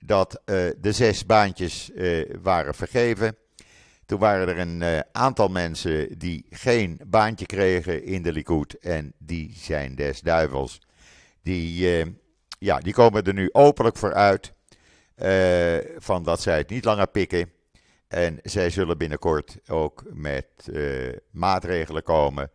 dat 0.00 0.34
uh, 0.34 0.56
de 0.80 0.92
zes 0.92 1.26
baantjes 1.26 1.90
waren 2.42 2.74
vergeven. 2.74 3.36
Toen 4.06 4.18
waren 4.18 4.48
er 4.48 4.58
een 4.58 5.04
aantal 5.12 5.48
mensen 5.48 6.18
die 6.18 6.46
geen 6.50 7.00
baantje 7.06 7.46
kregen 7.46 8.04
in 8.04 8.22
de 8.22 8.32
Likud. 8.32 8.78
En 8.78 9.12
die 9.18 9.52
zijn 9.56 9.94
des 9.94 10.20
duivels. 10.20 10.80
Die, 11.42 12.04
ja, 12.58 12.78
die 12.78 12.92
komen 12.92 13.24
er 13.24 13.34
nu 13.34 13.48
openlijk 13.52 13.96
voor 13.96 14.14
uit. 14.14 14.55
Van 15.98 16.22
dat 16.22 16.42
zij 16.42 16.58
het 16.58 16.70
niet 16.70 16.84
langer 16.84 17.08
pikken. 17.08 17.50
En 18.08 18.38
zij 18.42 18.70
zullen 18.70 18.98
binnenkort 18.98 19.58
ook 19.66 20.02
met 20.12 20.46
uh, 20.70 21.12
maatregelen 21.30 22.02
komen. 22.02 22.50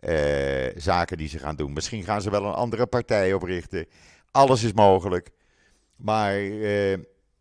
Uh, 0.00 0.66
zaken 0.76 1.16
die 1.16 1.28
ze 1.28 1.38
gaan 1.38 1.56
doen. 1.56 1.72
Misschien 1.72 2.02
gaan 2.02 2.22
ze 2.22 2.30
wel 2.30 2.44
een 2.44 2.52
andere 2.52 2.86
partij 2.86 3.32
oprichten. 3.32 3.86
Alles 4.30 4.62
is 4.62 4.72
mogelijk. 4.72 5.30
Maar 5.96 6.34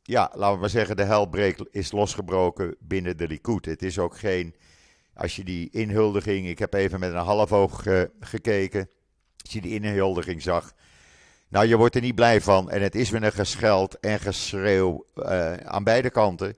ja, 0.03 0.31
laten 0.33 0.53
we 0.53 0.59
maar 0.59 0.69
zeggen, 0.69 0.95
de 0.95 1.03
helbreek 1.03 1.67
is 1.71 1.91
losgebroken 1.91 2.75
binnen 2.79 3.17
de 3.17 3.27
Likud. 3.27 3.65
Het 3.65 3.83
is 3.83 3.99
ook 3.99 4.17
geen, 4.17 4.55
als 5.13 5.35
je 5.35 5.43
die 5.43 5.69
inhuldiging, 5.71 6.47
ik 6.47 6.59
heb 6.59 6.73
even 6.73 6.99
met 6.99 7.11
een 7.11 7.17
half 7.17 7.51
oog 7.51 7.83
gekeken. 8.19 8.89
Als 9.43 9.53
je 9.53 9.61
die 9.61 9.73
inhuldiging 9.73 10.41
zag. 10.41 10.73
Nou, 11.55 11.67
je 11.67 11.77
wordt 11.77 11.95
er 11.95 12.01
niet 12.01 12.15
blij 12.15 12.41
van. 12.41 12.69
En 12.69 12.81
het 12.81 12.95
is 12.95 13.09
weer 13.09 13.23
een 13.23 13.31
gescheld 13.31 13.99
en 13.99 14.19
geschreeuw 14.19 15.05
aan 15.63 15.83
beide 15.83 16.09
kanten 16.09 16.55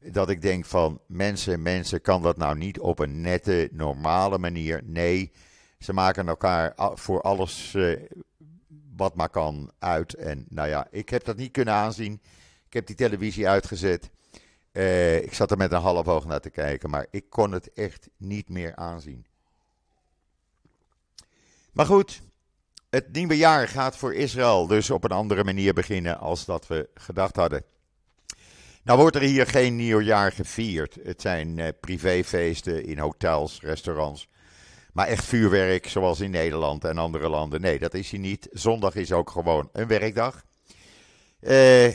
dat 0.00 0.30
ik 0.30 0.42
denk 0.42 0.64
van 0.64 1.00
mensen, 1.06 1.62
mensen, 1.62 2.00
kan 2.00 2.22
dat 2.22 2.36
nou 2.36 2.56
niet 2.56 2.78
op 2.78 2.98
een 2.98 3.20
nette, 3.20 3.68
normale 3.72 4.38
manier? 4.38 4.80
Nee, 4.84 5.32
ze 5.78 5.92
maken 5.92 6.28
elkaar 6.28 6.72
voor 6.94 7.20
alles 7.20 7.74
uh, 7.74 8.00
wat 8.96 9.14
maar 9.14 9.28
kan 9.28 9.70
uit. 9.78 10.14
En 10.14 10.46
nou 10.48 10.68
ja, 10.68 10.86
ik 10.90 11.08
heb 11.08 11.24
dat 11.24 11.36
niet 11.36 11.52
kunnen 11.52 11.74
aanzien. 11.74 12.20
Ik 12.66 12.72
heb 12.72 12.86
die 12.86 12.96
televisie 12.96 13.48
uitgezet. 13.48 14.10
Uh, 14.72 15.16
ik 15.16 15.34
zat 15.34 15.50
er 15.50 15.56
met 15.56 15.72
een 15.72 15.80
half 15.80 16.08
oog 16.08 16.26
naar 16.26 16.40
te 16.40 16.50
kijken, 16.50 16.90
maar 16.90 17.06
ik 17.10 17.24
kon 17.30 17.52
het 17.52 17.72
echt 17.72 18.08
niet 18.16 18.48
meer 18.48 18.76
aanzien. 18.76 19.26
Maar 21.72 21.86
goed, 21.86 22.20
het 22.90 23.12
nieuwe 23.12 23.36
jaar 23.36 23.68
gaat 23.68 23.96
voor 23.96 24.14
Israël 24.14 24.66
dus 24.66 24.90
op 24.90 25.04
een 25.04 25.10
andere 25.10 25.44
manier 25.44 25.72
beginnen 25.74 26.18
als 26.18 26.44
dat 26.44 26.66
we 26.66 26.88
gedacht 26.94 27.36
hadden. 27.36 27.64
Nou 28.82 28.98
wordt 28.98 29.16
er 29.16 29.22
hier 29.22 29.46
geen 29.46 29.76
nieuwjaar 29.76 30.32
gevierd. 30.32 30.98
Het 31.02 31.20
zijn 31.20 31.58
uh, 31.58 31.68
privéfeesten 31.80 32.84
in 32.84 32.98
hotels, 32.98 33.60
restaurants. 33.60 34.28
Maar 34.92 35.06
echt 35.06 35.24
vuurwerk 35.24 35.88
zoals 35.88 36.20
in 36.20 36.30
Nederland 36.30 36.84
en 36.84 36.98
andere 36.98 37.28
landen. 37.28 37.60
Nee, 37.60 37.78
dat 37.78 37.94
is 37.94 38.10
hier 38.10 38.20
niet. 38.20 38.48
Zondag 38.52 38.94
is 38.94 39.12
ook 39.12 39.30
gewoon 39.30 39.68
een 39.72 39.86
werkdag. 39.86 40.44
Uh, 41.40 41.88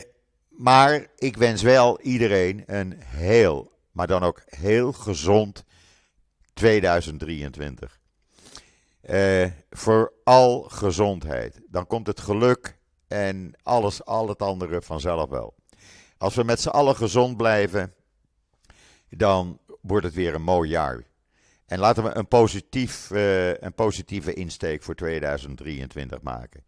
maar 0.50 1.08
ik 1.18 1.38
wens 1.38 1.62
wel 1.62 2.02
iedereen 2.02 2.64
een 2.66 2.94
heel, 3.06 3.72
maar 3.92 4.08
dan 4.08 4.24
ook 4.24 4.42
heel 4.46 4.92
gezond 4.92 5.64
2023. 6.54 8.00
Uh, 9.10 9.46
vooral 9.70 10.62
gezondheid. 10.62 11.62
Dan 11.68 11.88
komt 11.88 12.08
het 12.08 12.20
geluk 12.20 12.78
en 13.08 13.54
alles, 13.64 14.06
al 14.06 14.28
het 14.30 14.42
andere 14.42 14.82
vanzelf 14.82 15.30
wel. 15.30 15.56
Als 16.18 16.36
we 16.36 16.44
met 16.44 16.62
z'n 16.62 16.70
allen 16.70 16.96
gezond 16.96 17.38
blijven, 17.38 17.94
dan 19.10 19.60
wordt 19.82 20.06
het 20.06 20.14
weer 20.16 20.36
een 20.36 20.42
mooi 20.42 20.70
jaar. 20.70 21.04
En 21.66 21.80
laten 21.80 22.04
we 22.04 22.16
een, 22.16 22.28
positief, 22.28 23.10
uh, 23.12 23.54
een 23.54 23.74
positieve 23.74 24.34
insteek 24.34 24.84
voor 24.84 24.96
2023 24.96 26.22
maken. 26.22 26.64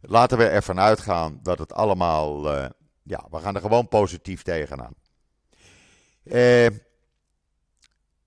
Laten 0.00 0.38
we 0.38 0.44
ervan 0.44 0.80
uitgaan 0.80 1.40
dat 1.42 1.58
het 1.58 1.72
allemaal, 1.72 2.56
uh, 2.56 2.66
ja, 3.02 3.26
we 3.30 3.38
gaan 3.38 3.54
er 3.54 3.60
gewoon 3.60 3.88
positief 3.88 4.42
tegenaan. 4.42 4.94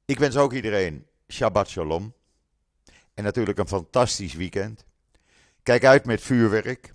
Ik 0.06 0.19
wens 0.19 0.38
ook 0.38 0.54
iedereen 0.54 1.08
Shabbat 1.28 1.69
Shalom. 1.69 2.13
En 3.13 3.23
natuurlijk 3.23 3.58
een 3.58 3.67
fantastisch 3.67 4.34
weekend. 4.34 4.86
Kijk 5.63 5.86
uit 5.86 6.06
met 6.06 6.21
vuurwerk, 6.21 6.93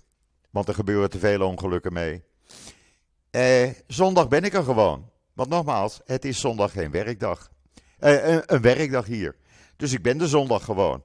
want 0.49 0.67
er 0.67 0.73
gebeuren 0.73 1.09
te 1.09 1.19
veel 1.19 1.47
ongelukken 1.47 1.93
mee. 1.93 2.23
Eh, 3.31 3.69
zondag 3.87 4.27
ben 4.27 4.43
ik 4.43 4.53
er 4.53 4.63
gewoon. 4.63 5.09
Want 5.33 5.49
nogmaals, 5.49 6.01
het 6.05 6.25
is 6.25 6.39
zondag 6.39 6.71
geen 6.71 6.91
werkdag. 6.91 7.51
Eh, 7.97 8.27
een, 8.27 8.43
een, 8.45 8.61
werkdag 8.61 9.05
hier. 9.05 9.35
Dus 9.75 9.93
ik 9.93 10.01
ben 10.01 10.17
de 10.17 10.27
zondag 10.27 10.63
gewoon. 10.63 11.03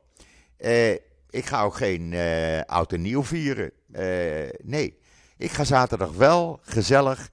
Eh, 0.56 0.96
ik 1.34 1.46
ga 1.46 1.62
ook 1.62 1.74
geen 1.74 2.12
uh, 2.12 2.60
oud 2.60 2.92
en 2.92 3.02
nieuw 3.02 3.24
vieren. 3.24 3.70
Eh, 3.92 4.48
nee, 4.62 4.98
ik 5.36 5.50
ga 5.50 5.64
zaterdag 5.64 6.12
wel 6.12 6.58
gezellig 6.62 7.30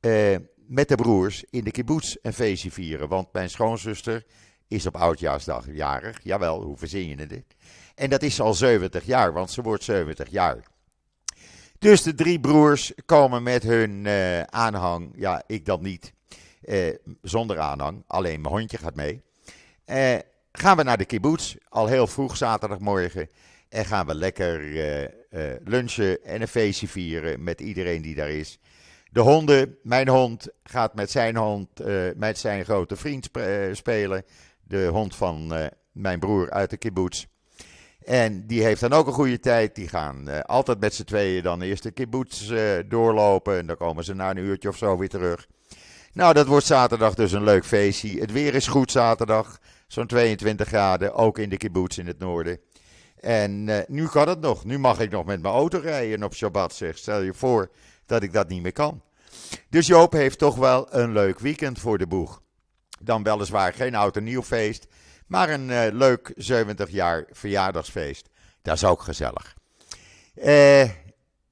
eh, 0.00 0.36
met 0.66 0.88
de 0.88 0.94
broers 0.94 1.44
in 1.50 1.64
de 1.64 1.70
kibbutz 1.70 2.16
een 2.22 2.32
feestje 2.32 2.70
vieren. 2.70 3.08
Want 3.08 3.32
mijn 3.32 3.50
schoonzuster 3.50 4.24
is 4.68 4.86
op 4.86 4.96
oudjaarsdag 4.96 5.64
jarig. 5.72 6.20
Jawel, 6.22 6.62
hoe 6.62 6.76
verzin 6.76 7.08
je 7.08 7.16
het? 7.16 7.44
En 7.94 8.10
dat 8.10 8.22
is 8.22 8.40
al 8.40 8.54
70 8.54 9.04
jaar, 9.04 9.32
want 9.32 9.50
ze 9.50 9.62
wordt 9.62 9.84
70 9.84 10.28
jaar. 10.30 10.64
Dus 11.78 12.02
de 12.02 12.14
drie 12.14 12.40
broers 12.40 12.92
komen 13.06 13.42
met 13.42 13.62
hun 13.62 14.04
uh, 14.04 14.42
aanhang. 14.42 15.12
Ja, 15.16 15.42
ik 15.46 15.64
dan 15.64 15.82
niet. 15.82 16.12
Uh, 16.64 16.94
zonder 17.22 17.58
aanhang. 17.58 18.04
Alleen 18.06 18.40
mijn 18.40 18.54
hondje 18.54 18.78
gaat 18.78 18.94
mee. 18.94 19.22
Uh, 19.86 20.18
gaan 20.52 20.76
we 20.76 20.82
naar 20.82 20.98
de 20.98 21.04
kibbutz. 21.04 21.56
Al 21.68 21.86
heel 21.86 22.06
vroeg 22.06 22.36
zaterdagmorgen. 22.36 23.28
En 23.68 23.84
gaan 23.84 24.06
we 24.06 24.14
lekker 24.14 24.60
lunchen 25.64 26.24
en 26.24 26.40
een 26.40 26.48
feestje 26.48 26.88
vieren 26.88 27.42
met 27.42 27.60
iedereen 27.60 28.02
die 28.02 28.14
daar 28.14 28.30
is. 28.30 28.58
De 29.10 29.20
honden, 29.20 29.76
mijn 29.82 30.08
hond 30.08 30.48
gaat 30.62 30.94
met 30.94 31.10
zijn 31.10 31.36
hond, 31.36 31.68
met 32.16 32.38
zijn 32.38 32.64
grote 32.64 32.96
vriend 32.96 33.28
spelen. 33.72 34.24
De 34.68 34.86
hond 34.86 35.16
van 35.16 35.52
mijn 35.92 36.18
broer 36.18 36.50
uit 36.50 36.70
de 36.70 36.76
kibbutz. 36.76 37.26
En 38.08 38.46
die 38.46 38.62
heeft 38.62 38.80
dan 38.80 38.92
ook 38.92 39.06
een 39.06 39.12
goede 39.12 39.40
tijd. 39.40 39.74
Die 39.74 39.88
gaan 39.88 40.28
uh, 40.28 40.40
altijd 40.40 40.80
met 40.80 40.94
z'n 40.94 41.04
tweeën 41.04 41.42
dan 41.42 41.62
eerst 41.62 41.82
de 41.82 41.90
kibbutz 41.90 42.50
uh, 42.50 42.60
doorlopen. 42.86 43.58
En 43.58 43.66
dan 43.66 43.76
komen 43.76 44.04
ze 44.04 44.14
na 44.14 44.30
een 44.30 44.36
uurtje 44.36 44.68
of 44.68 44.76
zo 44.76 44.98
weer 44.98 45.08
terug. 45.08 45.46
Nou, 46.12 46.34
dat 46.34 46.46
wordt 46.46 46.66
zaterdag 46.66 47.14
dus 47.14 47.32
een 47.32 47.44
leuk 47.44 47.64
feestje. 47.64 48.20
Het 48.20 48.32
weer 48.32 48.54
is 48.54 48.66
goed 48.66 48.90
zaterdag. 48.90 49.58
Zo'n 49.86 50.06
22 50.06 50.68
graden, 50.68 51.14
ook 51.14 51.38
in 51.38 51.48
de 51.48 51.56
kibbutz 51.56 51.98
in 51.98 52.06
het 52.06 52.18
noorden. 52.18 52.60
En 53.20 53.84
nu 53.88 54.06
kan 54.06 54.28
het 54.28 54.40
nog. 54.40 54.64
Nu 54.64 54.78
mag 54.78 55.00
ik 55.00 55.10
nog 55.10 55.24
met 55.24 55.42
mijn 55.42 55.54
auto 55.54 55.78
rijden 55.78 56.22
op 56.22 56.34
Shabbat. 56.34 56.82
Stel 56.94 57.20
je 57.20 57.34
voor 57.34 57.70
dat 58.06 58.22
ik 58.22 58.32
dat 58.32 58.48
niet 58.48 58.62
meer 58.62 58.72
kan. 58.72 59.02
Dus 59.68 59.86
Joop 59.86 60.12
heeft 60.12 60.38
toch 60.38 60.56
wel 60.56 60.94
een 60.94 61.12
leuk 61.12 61.38
weekend 61.38 61.78
voor 61.78 61.98
de 61.98 62.06
boeg. 62.06 62.42
Dan 63.00 63.22
weliswaar 63.22 63.72
geen 63.72 63.94
oud 63.94 64.16
en 64.16 64.24
nieuw 64.24 64.42
feest, 64.42 64.86
maar 65.26 65.50
een 65.50 65.68
uh, 65.68 65.86
leuk 65.92 66.32
70 66.36 66.90
jaar 66.90 67.26
verjaardagsfeest. 67.30 68.28
Dat 68.62 68.74
is 68.74 68.84
ook 68.84 69.02
gezellig. 69.02 69.56
Uh, 70.34 70.90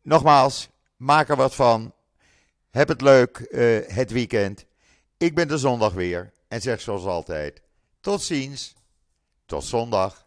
nogmaals, 0.03 0.69
maak 0.97 1.29
er 1.29 1.37
wat 1.37 1.55
van. 1.55 1.95
Heb 2.71 2.89
het 2.89 3.01
leuk 3.01 3.47
uh, 3.51 3.79
het 3.87 4.11
weekend. 4.11 4.65
Ik 5.17 5.35
ben 5.35 5.49
de 5.49 5.59
zondag 5.59 5.93
weer 5.93 6.33
en 6.49 6.61
zeg 6.61 6.81
zoals 6.81 7.05
altijd: 7.05 7.63
tot 8.01 8.23
ziens, 8.23 8.75
tot 9.47 9.65
zondag. 9.65 10.26